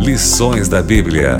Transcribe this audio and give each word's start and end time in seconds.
Lições 0.00 0.68
da 0.68 0.82
Bíblia. 0.82 1.38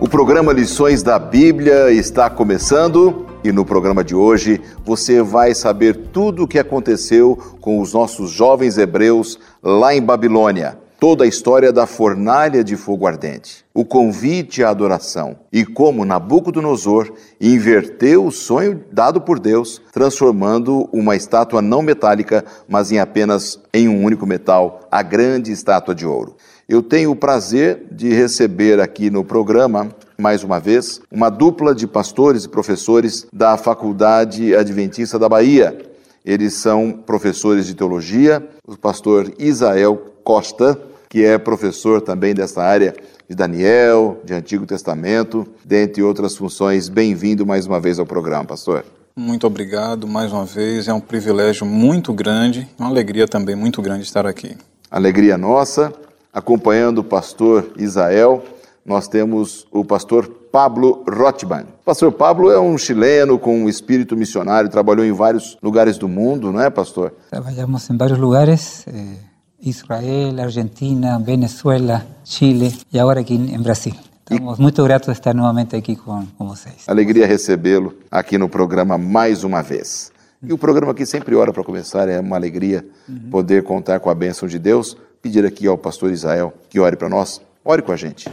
O 0.00 0.08
programa 0.08 0.52
Lições 0.52 1.02
da 1.02 1.18
Bíblia 1.18 1.90
está 1.90 2.28
começando 2.28 3.26
e 3.42 3.50
no 3.50 3.64
programa 3.64 4.04
de 4.04 4.14
hoje 4.14 4.60
você 4.84 5.22
vai 5.22 5.54
saber 5.54 5.96
tudo 6.12 6.44
o 6.44 6.48
que 6.48 6.58
aconteceu 6.58 7.36
com 7.60 7.80
os 7.80 7.94
nossos 7.94 8.30
jovens 8.30 8.76
hebreus 8.76 9.38
lá 9.62 9.94
em 9.94 10.02
Babilônia. 10.02 10.78
Toda 11.00 11.24
a 11.24 11.26
história 11.26 11.72
da 11.72 11.86
fornalha 11.86 12.62
de 12.62 12.76
fogo 12.76 13.06
ardente, 13.06 13.64
o 13.72 13.86
convite 13.86 14.62
à 14.62 14.68
adoração 14.68 15.34
e 15.50 15.64
como 15.64 16.04
Nabucodonosor 16.04 17.10
inverteu 17.40 18.26
o 18.26 18.30
sonho 18.30 18.84
dado 18.92 19.18
por 19.18 19.40
Deus, 19.40 19.80
transformando 19.90 20.90
uma 20.92 21.16
estátua 21.16 21.62
não 21.62 21.80
metálica, 21.80 22.44
mas 22.68 22.92
em 22.92 22.98
apenas 22.98 23.58
em 23.72 23.88
um 23.88 24.04
único 24.04 24.26
metal, 24.26 24.80
a 24.90 25.02
grande 25.02 25.50
estátua 25.50 25.94
de 25.94 26.04
ouro. 26.04 26.36
Eu 26.68 26.82
tenho 26.82 27.12
o 27.12 27.16
prazer 27.16 27.86
de 27.90 28.12
receber 28.12 28.78
aqui 28.78 29.08
no 29.08 29.24
programa 29.24 29.88
mais 30.18 30.44
uma 30.44 30.60
vez, 30.60 31.00
uma 31.10 31.30
dupla 31.30 31.74
de 31.74 31.86
pastores 31.86 32.44
e 32.44 32.48
professores 32.50 33.26
da 33.32 33.56
Faculdade 33.56 34.54
Adventista 34.54 35.18
da 35.18 35.30
Bahia. 35.30 35.78
Eles 36.22 36.52
são 36.52 36.92
professores 36.92 37.66
de 37.66 37.74
teologia, 37.74 38.46
o 38.66 38.76
pastor 38.76 39.32
Isael 39.38 39.96
Costa, 40.22 40.89
que 41.10 41.24
é 41.24 41.36
professor 41.36 42.00
também 42.00 42.32
dessa 42.32 42.62
área 42.62 42.94
de 43.28 43.34
Daniel, 43.34 44.20
de 44.24 44.32
Antigo 44.32 44.64
Testamento, 44.64 45.44
dentre 45.64 46.04
outras 46.04 46.36
funções. 46.36 46.88
Bem-vindo 46.88 47.44
mais 47.44 47.66
uma 47.66 47.80
vez 47.80 47.98
ao 47.98 48.06
programa, 48.06 48.44
pastor. 48.44 48.84
Muito 49.16 49.44
obrigado 49.44 50.06
mais 50.06 50.32
uma 50.32 50.44
vez. 50.44 50.86
É 50.86 50.94
um 50.94 51.00
privilégio 51.00 51.66
muito 51.66 52.12
grande, 52.12 52.68
uma 52.78 52.88
alegria 52.88 53.26
também 53.26 53.56
muito 53.56 53.82
grande 53.82 54.04
estar 54.04 54.24
aqui. 54.24 54.56
Alegria 54.88 55.36
nossa. 55.36 55.92
Acompanhando 56.32 56.98
o 56.98 57.04
pastor 57.04 57.72
Isael, 57.76 58.44
nós 58.86 59.08
temos 59.08 59.66
o 59.72 59.84
pastor 59.84 60.28
Pablo 60.28 61.04
Rothman. 61.08 61.64
O 61.80 61.84
pastor 61.84 62.12
Pablo 62.12 62.52
é 62.52 62.60
um 62.60 62.78
chileno 62.78 63.36
com 63.36 63.64
um 63.64 63.68
espírito 63.68 64.16
missionário, 64.16 64.70
trabalhou 64.70 65.04
em 65.04 65.10
vários 65.10 65.58
lugares 65.60 65.98
do 65.98 66.08
mundo, 66.08 66.52
não 66.52 66.60
é, 66.60 66.70
pastor? 66.70 67.12
Trabalhamos 67.28 67.90
em 67.90 67.96
vários 67.96 68.18
lugares. 68.18 68.86
Eh... 68.86 69.29
Israel, 69.62 70.40
Argentina, 70.40 71.18
Venezuela, 71.18 72.06
Chile 72.24 72.74
e 72.92 72.98
agora 72.98 73.20
aqui 73.20 73.34
em 73.34 73.60
Brasil. 73.60 73.94
Estamos 74.30 74.58
e... 74.58 74.62
muito 74.62 74.82
gratos 74.84 75.06
de 75.06 75.12
estar 75.12 75.34
novamente 75.34 75.74
aqui 75.74 75.96
com, 75.96 76.24
com 76.38 76.48
vocês. 76.48 76.84
Alegria 76.86 77.26
recebê-lo 77.26 77.94
aqui 78.10 78.38
no 78.38 78.48
programa 78.48 78.96
mais 78.96 79.44
uma 79.44 79.62
vez. 79.62 80.12
E 80.42 80.52
o 80.52 80.58
programa 80.58 80.92
aqui 80.92 81.04
sempre 81.04 81.34
ora 81.34 81.52
para 81.52 81.62
começar, 81.62 82.08
é 82.08 82.18
uma 82.18 82.36
alegria 82.36 82.86
uhum. 83.08 83.28
poder 83.30 83.62
contar 83.62 84.00
com 84.00 84.08
a 84.08 84.14
bênção 84.14 84.48
de 84.48 84.58
Deus. 84.58 84.96
Pedir 85.20 85.44
aqui 85.44 85.66
ao 85.66 85.76
pastor 85.76 86.10
Israel 86.10 86.54
que 86.70 86.80
ore 86.80 86.96
para 86.96 87.08
nós. 87.08 87.42
Ore 87.62 87.82
com 87.82 87.92
a 87.92 87.96
gente. 87.96 88.30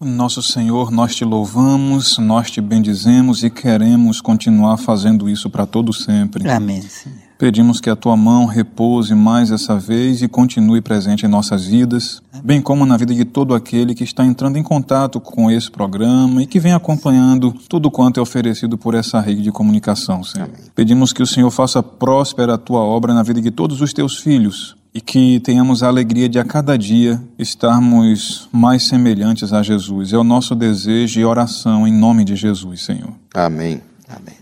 Nosso 0.00 0.40
Senhor, 0.40 0.92
nós 0.92 1.16
te 1.16 1.24
louvamos, 1.24 2.18
nós 2.18 2.48
te 2.48 2.60
bendizemos 2.60 3.42
e 3.42 3.50
queremos 3.50 4.20
continuar 4.20 4.76
fazendo 4.76 5.28
isso 5.28 5.50
para 5.50 5.66
todo 5.66 5.92
sempre. 5.92 6.48
Amém, 6.48 6.80
Senhor. 6.82 7.27
Pedimos 7.38 7.80
que 7.80 7.88
a 7.88 7.94
tua 7.94 8.16
mão 8.16 8.46
repouse 8.46 9.14
mais 9.14 9.52
essa 9.52 9.78
vez 9.78 10.22
e 10.22 10.28
continue 10.28 10.80
presente 10.80 11.24
em 11.24 11.28
nossas 11.28 11.64
vidas, 11.64 12.20
bem 12.42 12.60
como 12.60 12.84
na 12.84 12.96
vida 12.96 13.14
de 13.14 13.24
todo 13.24 13.54
aquele 13.54 13.94
que 13.94 14.02
está 14.02 14.24
entrando 14.26 14.58
em 14.58 14.62
contato 14.62 15.20
com 15.20 15.48
esse 15.48 15.70
programa 15.70 16.42
e 16.42 16.46
que 16.46 16.58
vem 16.58 16.72
acompanhando 16.72 17.52
tudo 17.68 17.92
quanto 17.92 18.18
é 18.18 18.22
oferecido 18.22 18.76
por 18.76 18.92
essa 18.92 19.20
rede 19.20 19.40
de 19.40 19.52
comunicação, 19.52 20.24
Senhor. 20.24 20.50
Pedimos 20.74 21.12
que 21.12 21.22
o 21.22 21.26
Senhor 21.26 21.50
faça 21.52 21.80
próspera 21.80 22.54
a 22.54 22.58
tua 22.58 22.80
obra 22.80 23.14
na 23.14 23.22
vida 23.22 23.40
de 23.40 23.52
todos 23.52 23.80
os 23.80 23.92
teus 23.92 24.16
filhos, 24.16 24.76
e 24.92 25.00
que 25.00 25.38
tenhamos 25.40 25.82
a 25.82 25.86
alegria 25.86 26.28
de 26.28 26.40
a 26.40 26.44
cada 26.44 26.76
dia 26.76 27.22
estarmos 27.38 28.48
mais 28.50 28.84
semelhantes 28.84 29.52
a 29.52 29.62
Jesus. 29.62 30.12
É 30.12 30.18
o 30.18 30.24
nosso 30.24 30.56
desejo 30.56 31.20
e 31.20 31.24
oração 31.24 31.86
em 31.86 31.92
nome 31.92 32.24
de 32.24 32.34
Jesus, 32.34 32.82
Senhor. 32.84 33.12
Amém. 33.32 33.80
Amém. 34.08 34.34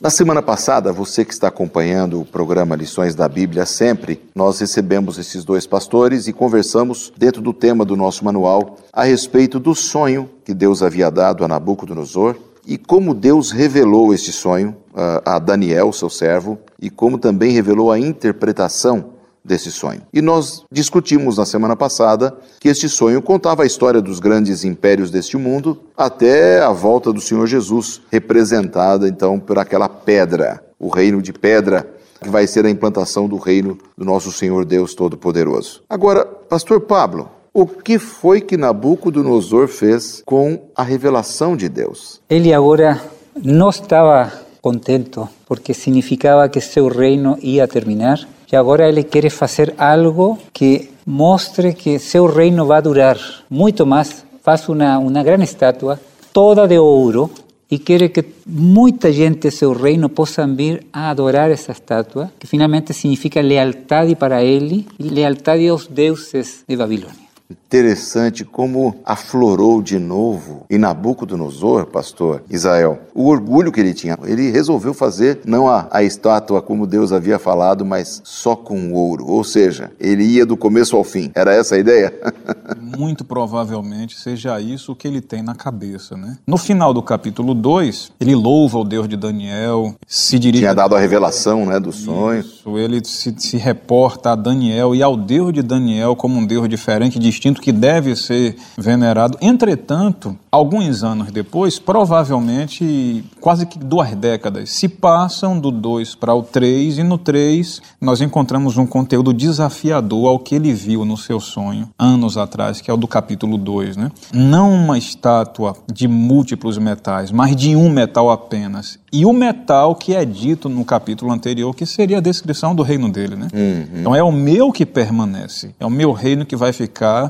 Na 0.00 0.08
semana 0.08 0.40
passada, 0.40 0.94
você 0.94 1.26
que 1.26 1.34
está 1.34 1.48
acompanhando 1.48 2.22
o 2.22 2.24
programa 2.24 2.74
Lições 2.74 3.14
da 3.14 3.28
Bíblia 3.28 3.66
sempre, 3.66 4.18
nós 4.34 4.58
recebemos 4.58 5.18
esses 5.18 5.44
dois 5.44 5.66
pastores 5.66 6.26
e 6.26 6.32
conversamos 6.32 7.12
dentro 7.18 7.42
do 7.42 7.52
tema 7.52 7.84
do 7.84 7.94
nosso 7.94 8.24
manual 8.24 8.78
a 8.94 9.04
respeito 9.04 9.60
do 9.60 9.74
sonho 9.74 10.30
que 10.42 10.54
Deus 10.54 10.82
havia 10.82 11.10
dado 11.10 11.44
a 11.44 11.48
Nabucodonosor 11.48 12.34
e 12.66 12.78
como 12.78 13.12
Deus 13.12 13.50
revelou 13.50 14.14
esse 14.14 14.32
sonho 14.32 14.74
a 15.22 15.38
Daniel, 15.38 15.92
seu 15.92 16.08
servo, 16.08 16.58
e 16.80 16.88
como 16.88 17.18
também 17.18 17.52
revelou 17.52 17.92
a 17.92 17.98
interpretação 17.98 19.19
desse 19.44 19.70
sonho. 19.70 20.02
E 20.12 20.20
nós 20.20 20.64
discutimos 20.70 21.38
na 21.38 21.46
semana 21.46 21.74
passada 21.74 22.36
que 22.58 22.68
este 22.68 22.88
sonho 22.88 23.22
contava 23.22 23.62
a 23.62 23.66
história 23.66 24.00
dos 24.00 24.20
grandes 24.20 24.64
impérios 24.64 25.10
deste 25.10 25.36
mundo 25.36 25.80
até 25.96 26.60
a 26.60 26.70
volta 26.70 27.12
do 27.12 27.20
Senhor 27.20 27.46
Jesus, 27.46 28.00
representada 28.10 29.08
então 29.08 29.38
por 29.38 29.58
aquela 29.58 29.88
pedra, 29.88 30.62
o 30.78 30.88
reino 30.88 31.22
de 31.22 31.32
pedra 31.32 31.88
que 32.22 32.28
vai 32.28 32.46
ser 32.46 32.66
a 32.66 32.70
implantação 32.70 33.26
do 33.26 33.36
reino 33.36 33.78
do 33.96 34.04
nosso 34.04 34.30
Senhor 34.30 34.64
Deus 34.64 34.94
Todo-Poderoso. 34.94 35.82
Agora, 35.88 36.24
pastor 36.24 36.80
Pablo, 36.82 37.30
o 37.52 37.66
que 37.66 37.98
foi 37.98 38.40
que 38.40 38.56
Nabucodonosor 38.56 39.68
fez 39.68 40.22
com 40.24 40.68
a 40.76 40.82
revelação 40.82 41.56
de 41.56 41.68
Deus? 41.68 42.20
Ele 42.28 42.52
agora 42.52 43.00
não 43.42 43.70
estava 43.70 44.32
contento 44.60 45.28
porque 45.46 45.72
significava 45.72 46.48
que 46.48 46.60
seu 46.60 46.88
reino 46.88 47.38
ia 47.40 47.66
terminar 47.66 48.20
que 48.50 48.56
agora 48.56 48.88
ele 48.88 49.04
quer 49.04 49.30
fazer 49.30 49.72
algo 49.78 50.36
que 50.52 50.90
mostre 51.06 51.72
que 51.72 52.00
seu 52.00 52.26
reino 52.26 52.66
vai 52.66 52.82
durar 52.82 53.16
muito 53.48 53.86
mais. 53.86 54.26
Faz 54.42 54.68
uma, 54.68 54.98
uma 54.98 55.22
grande 55.22 55.44
estátua, 55.44 56.00
toda 56.32 56.66
de 56.66 56.76
ouro, 56.76 57.30
e 57.70 57.78
quer 57.78 58.08
que 58.08 58.24
muita 58.44 59.12
gente 59.12 59.48
de 59.48 59.52
seu 59.52 59.72
reino 59.72 60.08
possa 60.08 60.44
vir 60.48 60.84
a 60.92 61.10
adorar 61.10 61.48
essa 61.48 61.70
estátua, 61.70 62.32
que 62.40 62.46
finalmente 62.48 62.92
significa 62.92 63.40
lealdade 63.40 64.16
para 64.16 64.42
ele 64.42 64.84
e 64.98 65.04
lealdade 65.04 65.68
aos 65.68 65.86
deuses 65.86 66.64
de 66.68 66.76
Babilônia. 66.76 67.29
Interessante 67.50 68.44
como 68.44 68.96
aflorou 69.04 69.82
de 69.82 69.98
novo 69.98 70.64
em 70.70 70.78
Nabucodonosor, 70.78 71.86
pastor 71.86 72.42
Israel, 72.48 73.00
o 73.14 73.26
orgulho 73.26 73.72
que 73.72 73.80
ele 73.80 73.94
tinha. 73.94 74.18
Ele 74.24 74.50
resolveu 74.50 74.94
fazer 74.94 75.40
não 75.44 75.68
a, 75.68 75.88
a 75.90 76.02
estátua 76.02 76.62
como 76.62 76.86
Deus 76.86 77.12
havia 77.12 77.38
falado, 77.38 77.84
mas 77.84 78.20
só 78.24 78.54
com 78.54 78.92
ouro. 78.92 79.26
Ou 79.26 79.42
seja, 79.42 79.90
ele 79.98 80.24
ia 80.24 80.46
do 80.46 80.56
começo 80.56 80.96
ao 80.96 81.04
fim. 81.04 81.30
Era 81.34 81.52
essa 81.54 81.74
a 81.74 81.78
ideia? 81.78 82.12
Muito 82.80 83.24
provavelmente 83.24 84.18
seja 84.18 84.60
isso 84.60 84.94
que 84.94 85.06
ele 85.06 85.20
tem 85.20 85.42
na 85.42 85.54
cabeça, 85.54 86.16
né? 86.16 86.36
No 86.46 86.56
final 86.56 86.92
do 86.92 87.02
capítulo 87.02 87.54
2, 87.54 88.12
ele 88.20 88.34
louva 88.34 88.78
o 88.78 88.84
Deus 88.84 89.08
de 89.08 89.16
Daniel, 89.16 89.94
se 90.06 90.38
dirige... 90.38 90.62
Tinha 90.62 90.74
dado 90.74 90.94
a 90.94 90.98
revelação 90.98 91.66
né, 91.66 91.80
do 91.80 91.92
sonho. 91.92 92.40
Isso, 92.40 92.78
ele 92.78 93.04
se, 93.04 93.34
se 93.38 93.56
reporta 93.56 94.32
a 94.32 94.34
Daniel 94.34 94.94
e 94.94 95.02
ao 95.02 95.16
Deus 95.16 95.52
de 95.52 95.62
Daniel 95.62 96.14
como 96.14 96.36
um 96.36 96.46
Deus 96.46 96.68
diferente, 96.68 97.18
distinto, 97.40 97.62
que 97.62 97.72
deve 97.72 98.14
ser 98.14 98.56
venerado. 98.76 99.38
Entretanto, 99.40 100.36
alguns 100.52 101.02
anos 101.02 101.32
depois, 101.32 101.78
provavelmente 101.78 103.24
quase 103.40 103.64
que 103.64 103.78
duas 103.78 104.14
décadas, 104.14 104.70
se 104.70 104.88
passam 104.88 105.58
do 105.58 105.70
2 105.70 106.14
para 106.14 106.34
o 106.34 106.42
3 106.42 106.98
e 106.98 107.02
no 107.02 107.16
3 107.16 107.80
nós 108.00 108.20
encontramos 108.20 108.76
um 108.76 108.86
conteúdo 108.86 109.32
desafiador 109.32 110.28
ao 110.28 110.38
que 110.38 110.54
ele 110.54 110.72
viu 110.72 111.04
no 111.04 111.16
seu 111.16 111.40
sonho 111.40 111.88
anos 111.98 112.36
atrás, 112.36 112.80
que 112.80 112.90
é 112.90 112.94
o 112.94 112.96
do 112.96 113.08
capítulo 113.08 113.56
2, 113.56 113.96
né? 113.96 114.12
Não 114.32 114.72
uma 114.72 114.98
estátua 114.98 115.74
de 115.90 116.06
múltiplos 116.06 116.76
metais, 116.76 117.30
mas 117.30 117.56
de 117.56 117.74
um 117.74 117.88
metal 117.88 118.30
apenas. 118.30 118.98
E 119.12 119.24
o 119.24 119.32
metal 119.32 119.94
que 119.94 120.14
é 120.14 120.24
dito 120.24 120.68
no 120.68 120.84
capítulo 120.84 121.32
anterior, 121.32 121.74
que 121.74 121.86
seria 121.86 122.18
a 122.18 122.20
descrição 122.20 122.74
do 122.74 122.82
reino 122.82 123.10
dele, 123.10 123.34
né? 123.34 123.48
Uhum. 123.52 124.00
Então 124.00 124.14
é 124.14 124.22
o 124.22 124.30
meu 124.30 124.70
que 124.70 124.84
permanece, 124.84 125.74
é 125.80 125.86
o 125.86 125.90
meu 125.90 126.12
reino 126.12 126.44
que 126.44 126.54
vai 126.54 126.72
ficar 126.72 127.29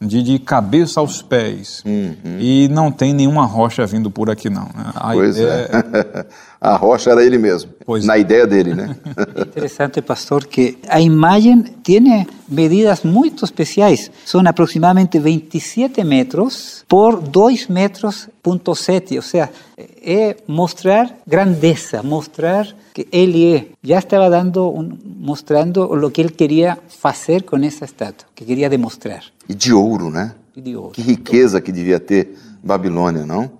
de, 0.00 0.22
de 0.22 0.38
cabeça 0.38 0.98
aos 0.98 1.20
pés. 1.20 1.82
Uhum. 1.84 2.38
E 2.38 2.68
não 2.68 2.90
tem 2.90 3.12
nenhuma 3.12 3.44
rocha 3.44 3.84
vindo 3.84 4.10
por 4.10 4.30
aqui, 4.30 4.48
não. 4.48 4.64
Né? 4.64 4.92
A 4.94 5.12
pois 5.12 5.36
ideia... 5.36 5.68
é. 5.72 6.26
a 6.60 6.76
rocha 6.76 7.10
era 7.10 7.24
ele 7.24 7.36
mesmo, 7.36 7.70
pois 7.84 8.04
na 8.04 8.16
é. 8.16 8.20
ideia 8.20 8.46
dele, 8.46 8.74
né? 8.74 8.96
Interessante, 9.36 10.00
pastor, 10.00 10.46
que 10.46 10.78
a 10.88 11.00
imagem 11.00 11.62
tem 11.62 12.26
medidas 12.48 13.02
muito 13.02 13.44
especiais. 13.44 14.10
São 14.24 14.40
aproximadamente 14.46 15.18
27 15.18 16.02
metros 16.02 16.84
por 16.88 17.20
2 17.20 17.68
metros 17.68 18.28
ponto 18.42 18.74
7, 18.74 19.16
ou 19.16 19.22
seja, 19.22 19.50
é 20.02 20.36
mostrar 20.46 21.14
grandeza, 21.26 22.02
mostrar 22.02 22.66
que 22.94 23.06
ele 23.12 23.54
é. 23.54 23.66
Já 23.82 23.98
estava 23.98 24.28
dando, 24.30 24.68
um, 24.68 24.96
mostrando 25.20 25.82
o 25.84 26.10
que 26.10 26.20
ele 26.20 26.30
queria 26.30 26.78
fazer 26.88 27.42
com 27.42 27.56
essa 27.58 27.84
estátua, 27.84 28.26
que 28.34 28.44
queria 28.44 28.68
demonstrar. 28.68 29.22
E 29.48 29.54
de 29.54 29.72
ouro, 29.72 29.89
né? 30.10 30.34
E 30.56 30.60
de 30.60 30.76
ouro. 30.76 30.92
Que 30.92 31.02
riqueza 31.02 31.60
que 31.60 31.72
devia 31.72 31.98
ter 31.98 32.36
Babilônia, 32.62 33.24
não? 33.24 33.50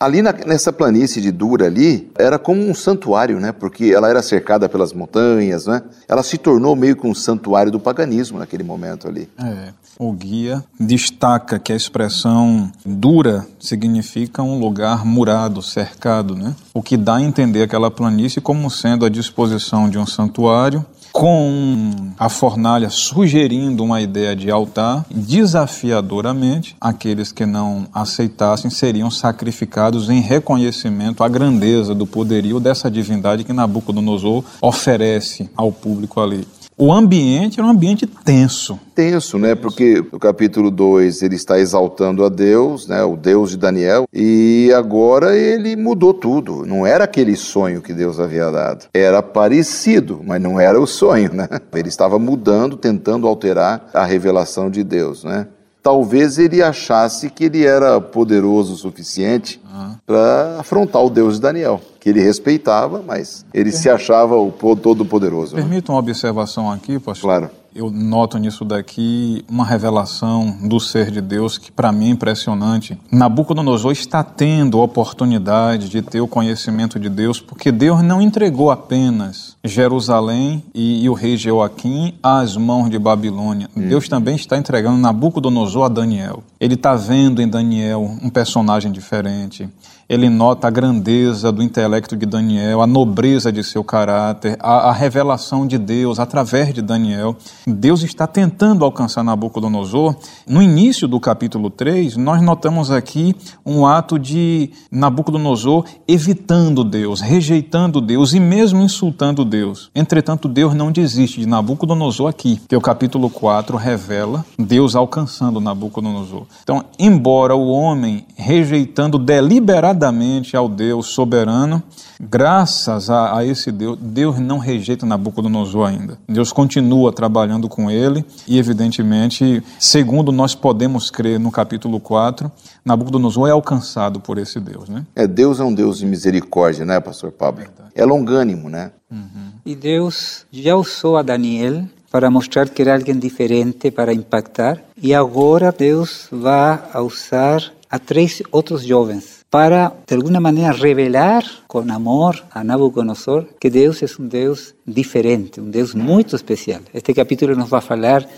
Ali 0.00 0.22
na, 0.22 0.32
nessa 0.32 0.72
planície 0.72 1.20
de 1.20 1.32
Dura 1.32 1.66
ali, 1.66 2.08
era 2.16 2.38
como 2.38 2.62
um 2.62 2.72
santuário, 2.72 3.40
né? 3.40 3.50
Porque 3.50 3.86
ela 3.86 4.08
era 4.08 4.22
cercada 4.22 4.68
pelas 4.68 4.92
montanhas, 4.92 5.66
né? 5.66 5.82
Ela 6.06 6.22
se 6.22 6.38
tornou 6.38 6.76
meio 6.76 6.94
que 6.94 7.04
um 7.04 7.14
santuário 7.14 7.72
do 7.72 7.80
paganismo 7.80 8.38
naquele 8.38 8.62
momento 8.62 9.08
ali. 9.08 9.28
É. 9.36 9.72
O 9.98 10.12
guia 10.12 10.62
destaca 10.78 11.58
que 11.58 11.72
a 11.72 11.76
expressão 11.76 12.70
dura 12.86 13.44
significa 13.58 14.40
um 14.40 14.60
lugar 14.60 15.04
murado, 15.04 15.60
cercado, 15.60 16.36
né? 16.36 16.54
O 16.72 16.80
que 16.80 16.96
dá 16.96 17.16
a 17.16 17.22
entender 17.22 17.64
aquela 17.64 17.90
planície 17.90 18.40
como 18.40 18.70
sendo 18.70 19.04
a 19.04 19.08
disposição 19.08 19.90
de 19.90 19.98
um 19.98 20.06
santuário 20.06 20.86
com 21.12 21.90
a 22.18 22.28
fornalha 22.28 22.90
sugerindo 22.90 23.84
uma 23.84 24.00
ideia 24.00 24.34
de 24.34 24.50
altar, 24.50 25.04
desafiadoramente, 25.10 26.76
aqueles 26.80 27.32
que 27.32 27.46
não 27.46 27.86
aceitassem 27.92 28.70
seriam 28.70 29.10
sacrificados 29.10 30.08
em 30.10 30.20
reconhecimento 30.20 31.22
à 31.22 31.28
grandeza 31.28 31.94
do 31.94 32.06
poderio 32.06 32.60
dessa 32.60 32.90
divindade 32.90 33.44
que 33.44 33.52
Nabucodonosor 33.52 34.44
oferece 34.60 35.50
ao 35.56 35.72
público 35.72 36.20
ali. 36.20 36.46
O 36.80 36.92
ambiente 36.92 37.58
era 37.58 37.66
um 37.66 37.72
ambiente 37.72 38.06
tenso. 38.06 38.78
Tenso, 38.94 39.36
né? 39.36 39.56
Porque 39.56 40.00
no 40.12 40.18
capítulo 40.20 40.70
2 40.70 41.22
ele 41.22 41.34
está 41.34 41.58
exaltando 41.58 42.24
a 42.24 42.28
Deus, 42.28 42.86
né? 42.86 43.02
O 43.02 43.16
Deus 43.16 43.50
de 43.50 43.56
Daniel, 43.56 44.06
e 44.14 44.72
agora 44.76 45.36
ele 45.36 45.74
mudou 45.74 46.14
tudo. 46.14 46.64
Não 46.64 46.86
era 46.86 47.02
aquele 47.02 47.34
sonho 47.34 47.82
que 47.82 47.92
Deus 47.92 48.20
havia 48.20 48.48
dado. 48.52 48.86
Era 48.94 49.20
parecido, 49.20 50.20
mas 50.24 50.40
não 50.40 50.60
era 50.60 50.80
o 50.80 50.86
sonho, 50.86 51.32
né? 51.32 51.48
Ele 51.74 51.88
estava 51.88 52.18
mudando, 52.18 52.76
tentando 52.76 53.26
alterar 53.26 53.88
a 53.92 54.04
revelação 54.04 54.70
de 54.70 54.84
Deus, 54.84 55.24
né? 55.24 55.48
Talvez 55.80 56.38
ele 56.38 56.60
achasse 56.60 57.30
que 57.30 57.44
ele 57.44 57.64
era 57.64 58.00
poderoso 58.00 58.74
o 58.74 58.76
suficiente 58.76 59.60
uhum. 59.72 59.94
para 60.04 60.56
afrontar 60.58 61.02
o 61.02 61.08
Deus 61.08 61.36
de 61.36 61.40
Daniel 61.40 61.80
que 62.00 62.08
ele 62.08 62.20
respeitava, 62.20 63.02
mas 63.06 63.44
ele 63.52 63.72
se 63.72 63.88
achava 63.88 64.36
o 64.36 64.52
todo-poderoso. 64.76 65.56
Né? 65.56 65.62
Permita 65.62 65.92
uma 65.92 65.98
observação 65.98 66.70
aqui, 66.70 66.98
pastor. 66.98 67.30
Claro. 67.30 67.50
Eu 67.74 67.90
noto 67.90 68.38
nisso 68.38 68.64
daqui 68.64 69.44
uma 69.48 69.64
revelação 69.64 70.56
do 70.62 70.80
ser 70.80 71.10
de 71.10 71.20
Deus 71.20 71.58
que 71.58 71.70
para 71.70 71.92
mim 71.92 72.08
é 72.08 72.10
impressionante. 72.10 72.98
Nabucodonosor 73.12 73.92
está 73.92 74.24
tendo 74.24 74.80
a 74.80 74.84
oportunidade 74.84 75.88
de 75.88 76.02
ter 76.02 76.20
o 76.20 76.26
conhecimento 76.26 76.98
de 76.98 77.08
Deus, 77.08 77.40
porque 77.40 77.70
Deus 77.70 78.02
não 78.02 78.20
entregou 78.22 78.70
apenas 78.70 79.56
Jerusalém 79.62 80.64
e, 80.74 81.04
e 81.04 81.08
o 81.08 81.12
rei 81.12 81.36
Joaquim 81.36 82.14
às 82.22 82.56
mãos 82.56 82.90
de 82.90 82.98
Babilônia. 82.98 83.68
Hum. 83.76 83.86
Deus 83.86 84.08
também 84.08 84.34
está 84.34 84.56
entregando 84.56 84.98
Nabucodonosor 84.98 85.84
a 85.84 85.88
Daniel. 85.88 86.42
Ele 86.58 86.74
está 86.74 86.96
vendo 86.96 87.40
em 87.40 87.48
Daniel 87.48 88.10
um 88.22 88.30
personagem 88.30 88.90
diferente 88.90 89.68
ele 90.08 90.30
nota 90.30 90.66
a 90.66 90.70
grandeza 90.70 91.52
do 91.52 91.62
intelecto 91.62 92.16
de 92.16 92.24
Daniel, 92.24 92.80
a 92.80 92.86
nobreza 92.86 93.52
de 93.52 93.62
seu 93.62 93.84
caráter, 93.84 94.56
a, 94.58 94.88
a, 94.88 94.92
revelação 94.92 95.66
de 95.66 95.76
Deus 95.76 96.18
através 96.18 96.72
de 96.72 96.80
Daniel. 96.80 97.36
Deus 97.66 98.02
está 98.02 98.26
tentando 98.26 98.86
alcançar 98.86 99.22
Nabucodonosor. 99.22 100.16
No 100.48 100.62
início 100.62 101.06
do 101.06 101.20
capítulo 101.20 101.68
3, 101.68 102.16
nós 102.16 102.40
notamos 102.40 102.90
aqui 102.90 103.36
um 103.66 103.86
ato 103.86 104.18
de 104.18 104.70
Nabucodonosor 104.90 105.84
evitando 106.06 106.82
Deus, 106.82 107.20
rejeitando 107.20 108.00
Deus 108.00 108.32
e 108.32 108.40
mesmo 108.40 108.80
insultando 108.82 109.44
Deus. 109.44 109.90
Entretanto, 109.94 110.48
Deus 110.48 110.72
não 110.74 110.90
desiste 110.90 111.40
de 111.40 111.46
Nabucodonosor 111.46 112.30
aqui, 112.30 112.58
que 112.66 112.76
o 112.76 112.80
capítulo 112.80 113.28
4 113.28 113.76
revela 113.76 114.42
Deus 114.58 114.96
alcançando 114.96 115.60
Nabucodonosor. 115.60 116.44
Então, 116.62 116.86
embora 116.98 117.54
o 117.54 117.68
homem 117.68 118.24
rejeitando 118.36 119.18
deliberadamente 119.18 119.97
dedicadamente 119.98 120.56
ao 120.56 120.68
Deus 120.68 121.08
soberano, 121.08 121.82
graças 122.20 123.10
a, 123.10 123.36
a, 123.36 123.44
esse 123.44 123.72
Deus, 123.72 123.98
Deus 124.00 124.38
não 124.38 124.58
rejeita 124.58 125.04
Nabucodonosor 125.04 125.88
ainda. 125.88 126.18
Deus 126.28 126.52
continua 126.52 127.12
trabalhando 127.12 127.68
com 127.68 127.90
ele 127.90 128.24
e, 128.46 128.58
evidentemente, 128.58 129.62
segundo 129.78 130.30
nós 130.30 130.54
podemos 130.54 131.10
crer 131.10 131.38
no 131.40 131.50
capítulo 131.50 131.98
4, 132.00 132.50
Nabucodonosor 132.84 133.48
é 133.48 133.50
alcançado 133.50 134.20
por 134.20 134.38
esse 134.38 134.60
Deus. 134.60 134.88
Né? 134.88 135.04
É, 135.14 135.26
Deus 135.26 135.58
é 135.60 135.64
um 135.64 135.74
Deus 135.74 135.98
de 135.98 136.06
misericórdia, 136.06 136.84
né, 136.84 137.00
pastor 137.00 137.32
Pablo? 137.32 137.64
É 137.94 138.04
longânimo, 138.04 138.70
né? 138.70 138.92
Uhum. 139.10 139.50
E 139.66 139.74
Deus 139.74 140.46
já 140.52 140.76
usou 140.76 141.16
a 141.16 141.22
Daniel 141.22 141.84
para 142.10 142.30
mostrar 142.30 142.68
que 142.68 142.80
era 142.80 142.94
alguém 142.94 143.18
diferente 143.18 143.90
para 143.90 144.14
impactar. 144.14 144.80
E 145.02 145.12
agora 145.12 145.74
Deus 145.76 146.28
vai 146.30 146.80
usar 147.02 147.72
a 147.90 147.98
três 147.98 148.42
outros 148.52 148.84
jovens 148.84 149.37
para, 149.50 149.92
de 150.06 150.14
alguna 150.14 150.40
manera, 150.40 150.72
revelar 150.72 151.44
con 151.66 151.90
amor 151.90 152.44
a 152.50 152.62
Nabucodonosor 152.62 153.46
que 153.58 153.70
Deus 153.70 154.02
é 154.02 154.06
um 154.20 154.28
Deus 154.28 154.74
diferente, 154.86 155.60
um 155.60 155.70
Deus 155.70 155.94
muito 155.94 156.36
especial. 156.36 156.82
Este 156.92 157.14
capítulo 157.14 157.56
nos 157.56 157.68
vai 157.68 157.80
falar 157.80 158.28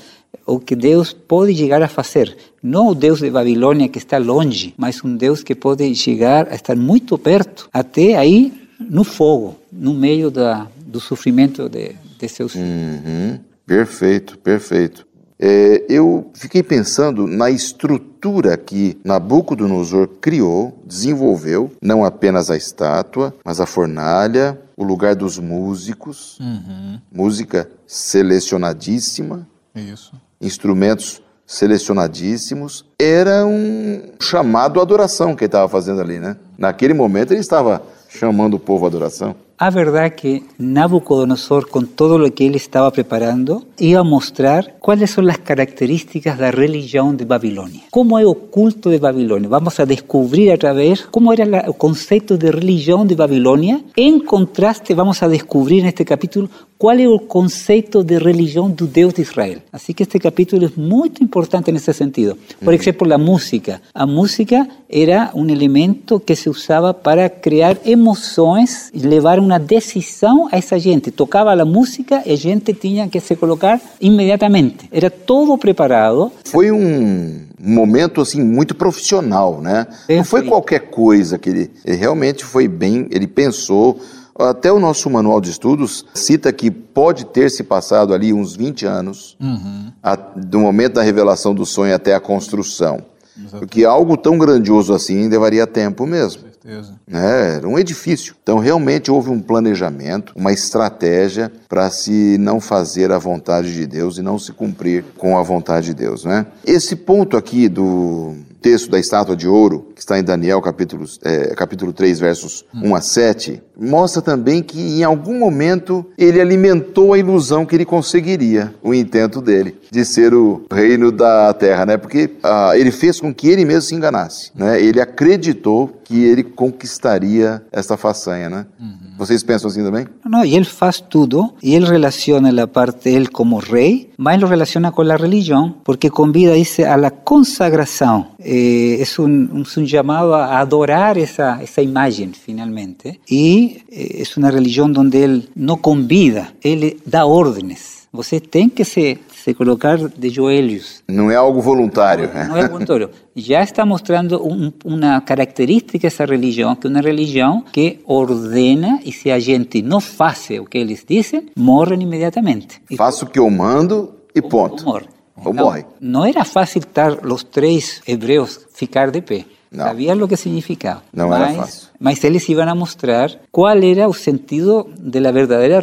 o 0.46 0.60
que 0.60 0.76
Deus 0.76 1.12
pode 1.12 1.56
chegar 1.56 1.82
a 1.82 1.88
fazer. 1.88 2.36
Não 2.62 2.88
o 2.88 2.94
Deus 2.94 3.20
de 3.20 3.30
Babilônia 3.30 3.88
que 3.88 3.98
está 3.98 4.18
longe, 4.18 4.74
mas 4.76 5.02
um 5.02 5.16
Deus 5.16 5.42
que 5.42 5.54
pode 5.54 5.92
chegar 5.94 6.48
a 6.48 6.54
estar 6.54 6.76
muito 6.76 7.18
perto, 7.18 7.68
até 7.72 8.16
aí 8.16 8.52
no 8.78 9.02
fogo, 9.02 9.56
no 9.72 9.92
meio 9.92 10.30
da, 10.30 10.68
do 10.76 11.00
sofrimento 11.00 11.68
de, 11.68 11.94
de 12.18 12.28
seus 12.28 12.52
filhos. 12.52 12.68
Uhum. 12.68 13.38
Perfeito, 13.66 14.38
perfeito. 14.38 15.06
É, 15.42 15.86
eu 15.88 16.30
fiquei 16.34 16.62
pensando 16.62 17.26
na 17.26 17.50
estrutura 17.50 18.58
que 18.58 18.98
Nabucodonosor 19.02 20.06
criou, 20.20 20.78
desenvolveu, 20.84 21.72
não 21.80 22.04
apenas 22.04 22.50
a 22.50 22.56
estátua, 22.58 23.34
mas 23.42 23.58
a 23.58 23.64
fornalha, 23.64 24.60
o 24.76 24.84
lugar 24.84 25.14
dos 25.14 25.38
músicos, 25.38 26.38
uhum. 26.40 27.00
música 27.10 27.70
selecionadíssima, 27.86 29.48
Isso. 29.74 30.12
instrumentos 30.38 31.22
selecionadíssimos. 31.46 32.84
Era 32.98 33.46
um 33.46 34.12
chamado 34.20 34.78
à 34.78 34.82
adoração 34.82 35.34
que 35.34 35.44
ele 35.44 35.48
estava 35.48 35.68
fazendo 35.68 36.00
ali, 36.00 36.18
né? 36.18 36.36
Naquele 36.56 36.94
momento 36.94 37.32
ele 37.32 37.40
estava 37.40 37.82
chamando 38.08 38.54
o 38.54 38.60
povo 38.60 38.84
à 38.84 38.88
adoração. 38.88 39.34
A 39.62 39.68
verdad 39.68 40.14
que 40.14 40.42
Nabucodonosor, 40.56 41.68
con 41.68 41.86
todo 41.86 42.16
lo 42.16 42.34
que 42.34 42.46
él 42.46 42.54
estaba 42.54 42.90
preparando, 42.90 43.66
iba 43.76 44.00
a 44.00 44.02
mostrar 44.02 44.76
cuáles 44.80 45.10
son 45.10 45.26
las 45.26 45.36
características 45.36 46.38
de 46.38 46.44
la 46.44 46.50
religión 46.50 47.18
de 47.18 47.26
Babilonia. 47.26 47.82
Cómo 47.90 48.18
es 48.18 48.24
oculto 48.24 48.88
de 48.88 48.98
Babilonia. 48.98 49.50
Vamos 49.50 49.78
a 49.78 49.84
descubrir 49.84 50.50
a 50.50 50.56
través 50.56 51.02
cómo 51.10 51.34
era 51.34 51.44
el 51.44 51.76
concepto 51.76 52.38
de 52.38 52.52
religión 52.52 53.06
de 53.06 53.16
Babilonia. 53.16 53.82
En 53.96 54.20
contraste, 54.20 54.94
vamos 54.94 55.22
a 55.22 55.28
descubrir 55.28 55.80
en 55.80 55.88
este 55.88 56.06
capítulo 56.06 56.48
cuál 56.78 57.00
es 57.00 57.10
el 57.10 57.28
concepto 57.28 58.02
de 58.02 58.18
religión 58.18 58.74
del 58.74 58.90
Dios 58.90 59.14
de 59.14 59.20
Israel. 59.20 59.60
Así 59.70 59.92
que 59.92 60.04
este 60.04 60.18
capítulo 60.18 60.64
es 60.64 60.78
muy 60.78 61.12
importante 61.20 61.70
en 61.70 61.76
ese 61.76 61.92
sentido. 61.92 62.38
Por 62.64 62.72
ejemplo, 62.72 63.06
la 63.06 63.18
música. 63.18 63.82
La 63.92 64.06
música 64.06 64.66
era 64.88 65.30
un 65.34 65.50
elemento 65.50 66.20
que 66.24 66.36
se 66.36 66.48
usaba 66.48 67.02
para 67.02 67.42
crear 67.42 67.78
emociones 67.84 68.90
y 68.94 69.00
llevar 69.00 69.40
un 69.40 69.49
uma 69.50 69.58
decisão 69.58 70.48
a 70.50 70.56
essa 70.56 70.78
gente. 70.78 71.10
Tocava 71.10 71.52
a 71.52 71.64
música 71.64 72.22
e 72.24 72.32
a 72.32 72.36
gente 72.36 72.72
tinha 72.72 73.08
que 73.08 73.20
se 73.20 73.36
colocar 73.36 73.80
imediatamente. 74.00 74.88
Era 74.92 75.10
todo 75.10 75.58
preparado. 75.58 76.30
Foi 76.44 76.70
um 76.70 77.46
momento 77.58 78.20
assim 78.20 78.42
muito 78.42 78.74
profissional, 78.74 79.60
né? 79.60 79.84
Perfeito. 79.84 80.18
Não 80.18 80.24
foi 80.24 80.42
qualquer 80.44 80.90
coisa 80.90 81.38
que 81.38 81.50
ele, 81.50 81.70
ele 81.84 81.96
realmente 81.96 82.44
foi 82.44 82.68
bem, 82.68 83.08
ele 83.10 83.26
pensou. 83.26 84.00
Até 84.38 84.72
o 84.72 84.80
nosso 84.80 85.10
manual 85.10 85.38
de 85.38 85.50
estudos 85.50 86.06
cita 86.14 86.50
que 86.50 86.70
pode 86.70 87.26
ter 87.26 87.50
se 87.50 87.62
passado 87.62 88.14
ali 88.14 88.32
uns 88.32 88.56
20 88.56 88.86
anos, 88.86 89.36
uhum. 89.38 89.92
a, 90.02 90.16
do 90.16 90.60
momento 90.60 90.94
da 90.94 91.02
revelação 91.02 91.54
do 91.54 91.66
sonho 91.66 91.94
até 91.94 92.14
a 92.14 92.20
construção. 92.20 93.02
Exatamente. 93.36 93.58
Porque 93.58 93.84
algo 93.84 94.16
tão 94.16 94.38
grandioso 94.38 94.94
assim 94.94 95.28
levaria 95.28 95.66
tempo 95.66 96.06
mesmo 96.06 96.49
certeza. 96.60 96.94
É, 97.10 97.56
era 97.56 97.68
um 97.68 97.78
edifício. 97.78 98.34
Então, 98.42 98.58
realmente 98.58 99.10
houve 99.10 99.30
um 99.30 99.40
planejamento, 99.40 100.32
uma 100.36 100.52
estratégia 100.52 101.50
para 101.68 101.90
se 101.90 102.36
não 102.38 102.60
fazer 102.60 103.10
a 103.10 103.18
vontade 103.18 103.72
de 103.72 103.86
Deus 103.86 104.18
e 104.18 104.22
não 104.22 104.38
se 104.38 104.52
cumprir 104.52 105.04
com 105.16 105.38
a 105.38 105.42
vontade 105.42 105.86
de 105.86 105.94
Deus, 105.94 106.24
né? 106.24 106.46
Esse 106.64 106.94
ponto 106.94 107.36
aqui 107.36 107.68
do 107.68 108.34
texto 108.60 108.90
da 108.90 108.98
estátua 108.98 109.36
de 109.36 109.48
ouro, 109.48 109.88
que 109.94 110.00
está 110.00 110.18
em 110.18 110.22
Daniel 110.22 110.60
capítulo, 110.60 111.04
é, 111.22 111.54
capítulo 111.54 111.92
3, 111.92 112.20
versos 112.20 112.64
hum. 112.74 112.90
1 112.90 112.94
a 112.94 113.00
7, 113.00 113.62
mostra 113.78 114.20
também 114.20 114.62
que 114.62 114.78
em 114.78 115.02
algum 115.02 115.38
momento 115.38 116.04
ele 116.18 116.40
alimentou 116.40 117.14
a 117.14 117.18
ilusão 117.18 117.64
que 117.64 117.74
ele 117.74 117.84
conseguiria, 117.84 118.74
o 118.82 118.94
intento 118.94 119.40
dele, 119.40 119.78
de 119.90 120.04
ser 120.04 120.34
o 120.34 120.62
reino 120.70 121.10
da 121.10 121.52
terra, 121.54 121.86
né? 121.86 121.96
Porque 121.96 122.30
ah, 122.42 122.72
ele 122.74 122.90
fez 122.90 123.20
com 123.20 123.32
que 123.32 123.48
ele 123.48 123.64
mesmo 123.64 123.82
se 123.82 123.94
enganasse, 123.94 124.50
né? 124.54 124.80
Ele 124.80 125.00
acreditou 125.00 126.00
que 126.04 126.24
ele 126.24 126.42
conquistaria 126.42 127.62
essa 127.72 127.96
façanha, 127.96 128.50
né? 128.50 128.66
Uhum. 128.78 129.09
Vocês 129.20 129.42
pensam 129.42 129.68
assim 129.68 129.84
também? 129.84 130.06
No, 130.24 130.46
y 130.46 130.56
él 130.56 130.64
faz 130.64 130.98
tudo 130.98 131.52
y 131.62 131.74
él 131.74 131.86
relaciona 131.86 132.50
la 132.50 132.66
parte 132.66 133.14
él 133.14 133.30
como 133.30 133.60
rey, 133.60 134.12
más 134.16 134.40
lo 134.40 134.46
relaciona 134.46 134.92
con 134.92 135.06
la 135.08 135.18
religión 135.18 135.76
porque 135.84 136.08
convida 136.08 136.54
dice 136.54 136.86
a 136.86 136.96
la 136.96 137.10
consagración. 137.10 138.28
Eh, 138.38 138.96
es, 138.98 139.18
un, 139.18 139.62
es 139.66 139.76
un 139.76 139.84
llamado 139.84 140.34
a 140.34 140.58
adorar 140.58 141.18
esa, 141.18 141.62
esa 141.62 141.82
imagen 141.82 142.32
finalmente 142.32 143.20
y 143.28 143.82
eh, 143.90 144.22
es 144.22 144.38
una 144.38 144.50
religión 144.50 144.94
donde 144.94 145.22
él 145.24 145.50
no 145.54 145.76
convida, 145.82 146.54
él 146.62 146.96
da 147.04 147.26
órdenes. 147.26 148.00
Você 148.12 148.40
tem 148.40 148.68
que 148.68 148.84
se, 148.84 149.20
se 149.44 149.54
colocar 149.54 149.96
de 149.98 150.28
joelhos. 150.30 151.02
Não 151.08 151.30
é 151.30 151.36
algo 151.36 151.60
voluntário. 151.60 152.28
né? 152.32 152.44
No 152.48 152.56
es 152.58 152.68
voluntario. 152.70 153.10
Ya 153.34 153.62
está 153.62 153.84
mostrando 153.84 154.42
un- 154.42 154.72
una 154.84 155.24
característica 155.24 156.08
esa 156.08 156.26
religión, 156.26 156.76
que 156.76 156.86
es 156.88 156.90
una 156.90 157.02
religión 157.02 157.64
que 157.72 158.00
ordena 158.06 159.00
y 159.04 159.12
si 159.12 159.30
a 159.30 159.40
gente 159.40 159.82
no 159.82 159.98
hace 160.18 160.56
lo 160.58 160.64
que 160.66 160.80
ellos 160.82 161.04
dicen, 161.06 161.50
morren 161.56 162.02
inmediatamente. 162.02 162.80
Y 162.88 162.96
Faço 162.96 163.26
o 163.26 163.28
que 163.30 163.38
eu 163.38 163.48
mando 163.50 163.96
e 164.34 164.40
ponto. 164.42 164.84
morre. 164.84 165.06
Ou 165.42 165.54
morre. 165.54 165.86
No 166.00 166.26
era 166.26 166.44
fácil 166.44 166.82
estar 166.82 167.24
los 167.24 167.42
tres 167.50 168.02
hebreos 168.06 168.66
ficar 168.74 169.10
de 169.10 169.22
pé. 169.22 169.46
Sabían 169.72 170.18
lo 170.18 170.26
que 170.26 170.36
significaba. 170.36 171.02
No 171.12 171.26
era 171.34 171.46
mas, 171.46 171.56
fácil. 171.56 171.88
mas 172.00 172.24
eles 172.24 172.48
iban 172.50 172.68
a 172.68 172.74
mostrar 172.74 173.40
cuál 173.52 173.84
era 173.84 174.04
el 174.04 174.14
sentido 174.14 174.88
de 174.98 175.20
la 175.20 175.30
verdadera 175.30 175.80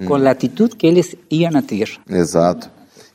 Mm. 0.00 0.06
con 0.06 0.24
la 0.24 0.30
actitud 0.30 0.70
que 0.72 0.88
ellos 0.88 1.16
iban 1.28 1.56
a 1.56 1.62
tener. 1.62 1.88
Exato. 2.08 2.68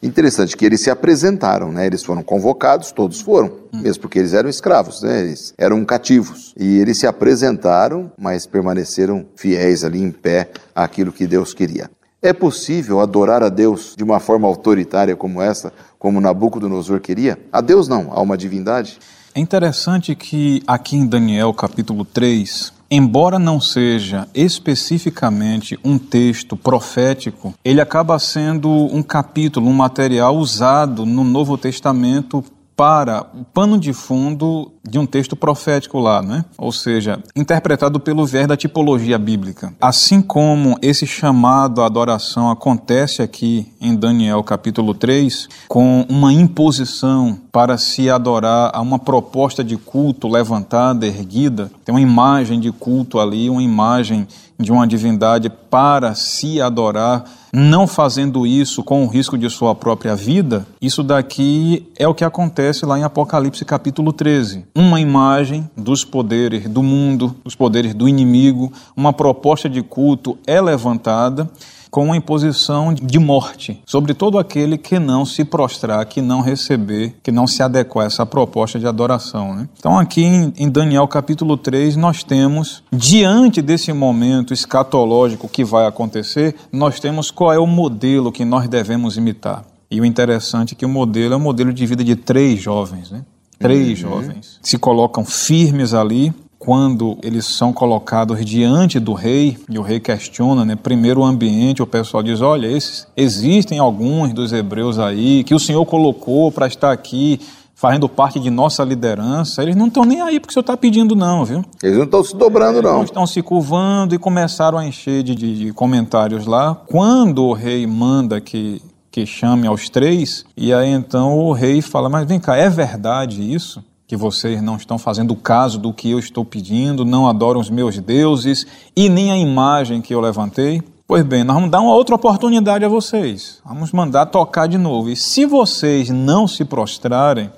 Interessante 0.03 0.55
que 0.55 0.67
eles 0.67 0.81
se 0.81 0.91
apresentaram, 0.91 1.71
né? 1.71 1.87
Eles 1.87 2.05
foram 2.05 2.21
convocados, 2.21 2.91
todos 2.91 3.21
foram, 3.21 3.51
mesmo 3.73 4.01
porque 4.01 4.19
eles 4.19 4.33
eram 4.33 4.47
escravos, 4.47 5.01
né? 5.01 5.21
Eles 5.21 5.53
eram 5.57 5.83
cativos. 5.83 6.53
E 6.55 6.77
eles 6.77 6.99
se 6.99 7.07
apresentaram, 7.07 8.11
mas 8.15 8.45
permaneceram 8.45 9.25
fiéis 9.35 9.83
ali 9.83 9.99
em 9.99 10.11
pé 10.11 10.51
àquilo 10.75 11.11
que 11.11 11.25
Deus 11.25 11.55
queria. 11.55 11.89
É 12.21 12.33
possível 12.33 12.99
adorar 12.99 13.41
a 13.41 13.49
Deus 13.49 13.95
de 13.97 14.03
uma 14.03 14.19
forma 14.19 14.47
autoritária 14.47 15.15
como 15.15 15.41
essa, 15.41 15.73
como 15.97 16.21
Nabucodonosor 16.21 16.99
queria? 16.99 17.39
A 17.51 17.61
Deus 17.61 17.87
não, 17.87 18.11
a 18.11 18.21
uma 18.21 18.37
divindade. 18.37 18.99
É 19.33 19.39
interessante 19.39 20.13
que 20.15 20.61
aqui 20.67 20.95
em 20.95 21.07
Daniel 21.07 21.51
capítulo 21.53 22.05
3, 22.05 22.71
embora 22.89 23.39
não 23.39 23.59
seja 23.59 24.27
especificamente 24.33 25.77
um 25.83 25.97
texto 25.97 26.55
profético, 26.55 27.53
ele 27.63 27.81
acaba 27.81 28.17
sendo 28.19 28.69
um 28.69 29.01
capítulo, 29.01 29.67
um 29.67 29.73
material 29.73 30.35
usado 30.37 31.05
no 31.05 31.23
Novo 31.23 31.57
Testamento 31.57 32.43
para 32.75 33.25
o 33.33 33.43
pano 33.45 33.79
de 33.79 33.93
fundo 33.93 34.71
de 34.83 34.99
um 34.99 35.05
texto 35.05 35.35
profético 35.35 35.97
lá, 35.97 36.21
né? 36.21 36.43
Ou 36.57 36.71
seja, 36.71 37.23
interpretado 37.35 37.99
pelo 37.99 38.25
viés 38.25 38.47
da 38.47 38.57
tipologia 38.57 39.17
bíblica. 39.17 39.73
Assim 39.79 40.21
como 40.21 40.77
esse 40.81 41.07
chamado 41.07 41.81
à 41.81 41.85
adoração 41.85 42.51
acontece 42.51 43.21
aqui 43.21 43.71
em 43.79 43.95
Daniel 43.95 44.43
capítulo 44.43 44.93
3, 44.93 45.47
com 45.67 46.05
uma 46.09 46.33
imposição 46.33 47.39
para 47.51 47.77
se 47.77 48.09
adorar 48.09 48.71
a 48.73 48.81
uma 48.81 48.99
proposta 48.99 49.63
de 49.63 49.77
culto 49.77 50.27
levantada, 50.27 51.07
erguida, 51.07 51.71
tem 51.85 51.95
uma 51.95 52.01
imagem 52.01 52.59
de 52.59 52.71
culto 52.71 53.19
ali, 53.19 53.49
uma 53.49 53.63
imagem 53.63 54.27
de 54.57 54.71
uma 54.71 54.87
divindade 54.87 55.49
para 55.49 56.15
se 56.15 56.61
adorar, 56.61 57.25
não 57.53 57.87
fazendo 57.87 58.45
isso 58.45 58.83
com 58.83 59.03
o 59.03 59.07
risco 59.07 59.37
de 59.37 59.49
sua 59.49 59.75
própria 59.75 60.15
vida, 60.15 60.65
isso 60.81 61.03
daqui 61.03 61.87
é 61.97 62.07
o 62.07 62.13
que 62.13 62.23
acontece 62.23 62.85
lá 62.85 62.97
em 62.97 63.03
Apocalipse 63.03 63.63
capítulo 63.65 64.11
13. 64.13 64.65
Uma 64.75 64.99
imagem 64.99 65.69
dos 65.75 66.03
poderes 66.03 66.69
do 66.69 66.81
mundo, 66.81 67.35
dos 67.43 67.55
poderes 67.55 67.93
do 67.93 68.07
inimigo, 68.07 68.71
uma 68.95 69.13
proposta 69.13 69.69
de 69.69 69.81
culto 69.81 70.37
é 70.45 70.59
levantada 70.61 71.49
com 71.95 72.03
uma 72.03 72.17
imposição 72.17 72.93
de 72.93 73.17
morte 73.17 73.81
sobre 73.85 74.13
todo 74.13 74.37
aquele 74.37 74.77
que 74.77 74.99
não 74.99 75.25
se 75.25 75.45
prostrar, 75.45 76.05
que 76.05 76.21
não 76.21 76.41
receber, 76.41 77.15
que 77.23 77.31
não 77.31 77.47
se 77.47 77.63
adequar 77.63 78.03
a 78.03 78.07
essa 78.07 78.25
proposta 78.25 78.77
de 78.77 78.85
adoração. 78.85 79.55
né? 79.55 79.69
Então, 79.79 79.97
aqui 79.97 80.25
em 80.57 80.69
Daniel 80.69 81.07
capítulo 81.07 81.55
3, 81.55 81.95
nós 81.95 82.21
temos, 82.21 82.83
diante 82.91 83.61
desse 83.61 83.93
momento 83.93 84.53
escatológico 84.53 85.47
que 85.47 85.63
vai 85.63 85.87
acontecer, 85.87 86.55
nós 86.69 86.99
temos 86.99 87.31
qual 87.31 87.53
é 87.53 87.59
o 87.59 87.65
modelo 87.65 88.29
que 88.29 88.43
nós 88.43 88.67
devemos 88.67 89.15
imitar. 89.15 89.63
E 89.89 90.01
o 90.01 90.03
interessante 90.03 90.73
é 90.73 90.75
que 90.75 90.85
o 90.85 90.89
modelo 90.89 91.33
é 91.33 91.37
o 91.37 91.39
modelo 91.39 91.71
de 91.71 91.85
vida 91.85 92.03
de 92.03 92.17
três 92.17 92.59
jovens, 92.61 93.09
né? 93.09 93.23
Três 93.57 93.97
jovens. 93.97 94.59
Se 94.61 94.77
colocam 94.77 95.23
firmes 95.23 95.93
ali, 95.93 96.33
quando 96.65 97.17
eles 97.21 97.45
são 97.45 97.71
colocados 97.71 98.43
diante 98.43 98.99
do 98.99 99.13
rei, 99.13 99.57
e 99.69 99.77
o 99.77 99.81
rei 99.83 99.99
questiona, 99.99 100.65
né? 100.65 100.75
Primeiro 100.75 101.21
o 101.21 101.23
ambiente, 101.23 101.81
o 101.83 101.87
pessoal 101.87 102.23
diz: 102.23 102.41
olha, 102.41 102.65
esses, 102.67 103.05
existem 103.15 103.77
alguns 103.77 104.33
dos 104.33 104.51
hebreus 104.51 104.97
aí 104.97 105.43
que 105.43 105.53
o 105.53 105.59
Senhor 105.59 105.85
colocou 105.85 106.51
para 106.51 106.65
estar 106.67 106.91
aqui 106.91 107.39
fazendo 107.75 108.07
parte 108.09 108.39
de 108.39 108.49
nossa 108.49 108.83
liderança. 108.83 109.61
Eles 109.61 109.75
não 109.75 109.87
estão 109.87 110.03
nem 110.05 110.21
aí 110.21 110.39
porque 110.39 110.51
o 110.51 110.53
Senhor 110.53 110.61
está 110.61 110.75
pedindo, 110.75 111.15
não, 111.15 111.45
viu? 111.45 111.63
Eles 111.83 111.97
não 111.97 112.05
estão 112.05 112.23
se 112.23 112.35
dobrando, 112.35 112.81
não. 112.81 112.93
Não 112.93 113.03
estão 113.03 113.27
se 113.27 113.41
curvando 113.41 114.15
e 114.15 114.17
começaram 114.17 114.77
a 114.77 114.85
encher 114.87 115.21
de, 115.23 115.35
de- 115.35 115.57
de 115.57 115.71
comentários 115.73 116.45
lá. 116.47 116.73
Quando 116.87 117.43
o 117.43 117.53
rei 117.53 117.85
manda 117.85 118.39
que, 118.41 118.81
que 119.11 119.25
chame 119.25 119.67
aos 119.67 119.87
três, 119.89 120.45
e 120.57 120.73
aí 120.73 120.89
então 120.89 121.37
o 121.37 121.51
rei 121.51 121.81
fala: 121.81 122.09
Mas 122.09 122.25
vem 122.27 122.39
cá, 122.39 122.55
é 122.55 122.69
verdade 122.69 123.41
isso? 123.53 123.83
Que 124.07 124.15
vocês 124.15 124.61
não 124.61 124.75
estão 124.75 124.97
fazendo 124.97 125.35
caso 125.35 125.79
do 125.79 125.91
que 125.91 126.11
eu 126.11 126.19
estou 126.19 126.45
pedindo, 126.45 127.03
não 127.03 127.27
adoram 127.27 127.59
os 127.59 127.69
meus 127.69 127.97
deuses 127.97 128.65
e 128.95 129.09
nem 129.09 129.31
a 129.31 129.37
imagem 129.37 130.01
que 130.01 130.13
eu 130.13 130.21
levantei? 130.21 130.81
Pois 131.07 131.23
bem, 131.23 131.43
nós 131.43 131.55
vamos 131.55 131.69
dar 131.69 131.81
uma 131.81 131.93
outra 131.93 132.15
oportunidade 132.15 132.83
a 132.83 132.87
vocês. 132.87 133.59
Vamos 133.63 133.91
mandar 133.91 134.25
tocar 134.25 134.67
de 134.67 134.77
novo. 134.77 135.09
E 135.09 135.15
se 135.15 135.45
vocês 135.45 136.09
não 136.09 136.47
se 136.47 136.65
prostrarem, 136.65 137.51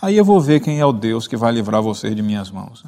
aí 0.00 0.16
eu 0.16 0.24
vou 0.24 0.40
ver 0.40 0.60
quem 0.60 0.80
é 0.80 0.86
o 0.86 0.92
Deus 0.92 1.28
que 1.28 1.36
vai 1.36 1.52
livrar 1.52 1.82
vocês 1.82 2.16
de 2.16 2.22
minhas 2.22 2.50
mãos. 2.50 2.82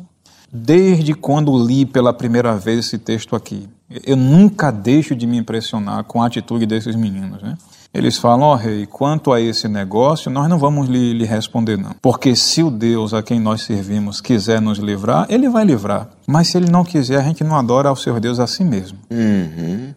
Desde 0.51 1.13
quando 1.13 1.57
li 1.63 1.85
pela 1.85 2.15
primeira 2.15 2.57
vez 2.57 2.87
esse 2.87 2.99
texto 2.99 3.37
aqui, 3.37 3.69
eu 4.05 4.17
nunca 4.17 4.71
deixo 4.71 5.15
de 5.15 5.27
me 5.27 5.37
impressionar 5.37 6.05
com 6.05 6.23
a 6.23 6.27
atitude 6.27 6.65
desses 6.65 6.97
meninos. 6.97 7.43
Né? 7.43 7.57
Eles 7.97 8.19
falam, 8.19 8.49
ó 8.49 8.55
rei, 8.55 8.85
quanto 8.85 9.33
a 9.33 9.41
esse 9.41 9.67
negócio, 9.67 10.31
nós 10.31 10.51
não 10.51 10.59
vamos 10.59 10.87
lhe, 10.87 11.15
lhe 11.15 11.25
responder 11.25 11.79
não. 11.79 11.93
Porque 12.03 12.37
se 12.37 12.63
o 12.63 12.71
Deus 12.71 13.15
a 13.15 13.23
quem 13.23 13.41
nós 13.41 13.63
servimos 13.63 14.21
quiser 14.21 14.61
nos 14.61 14.79
livrar, 14.79 15.27
ele 15.31 15.49
vai 15.49 15.65
livrar. 15.65 16.09
Mas 16.27 16.49
se 16.49 16.59
ele 16.59 16.71
não 16.71 16.85
quiser, 16.85 17.19
a 17.19 17.23
gente 17.23 17.43
não 17.43 17.57
adora 17.57 17.89
ao 17.89 17.97
seu 17.97 18.21
Deus 18.21 18.39
a 18.39 18.47
si 18.47 18.65
mesmo. 18.65 18.99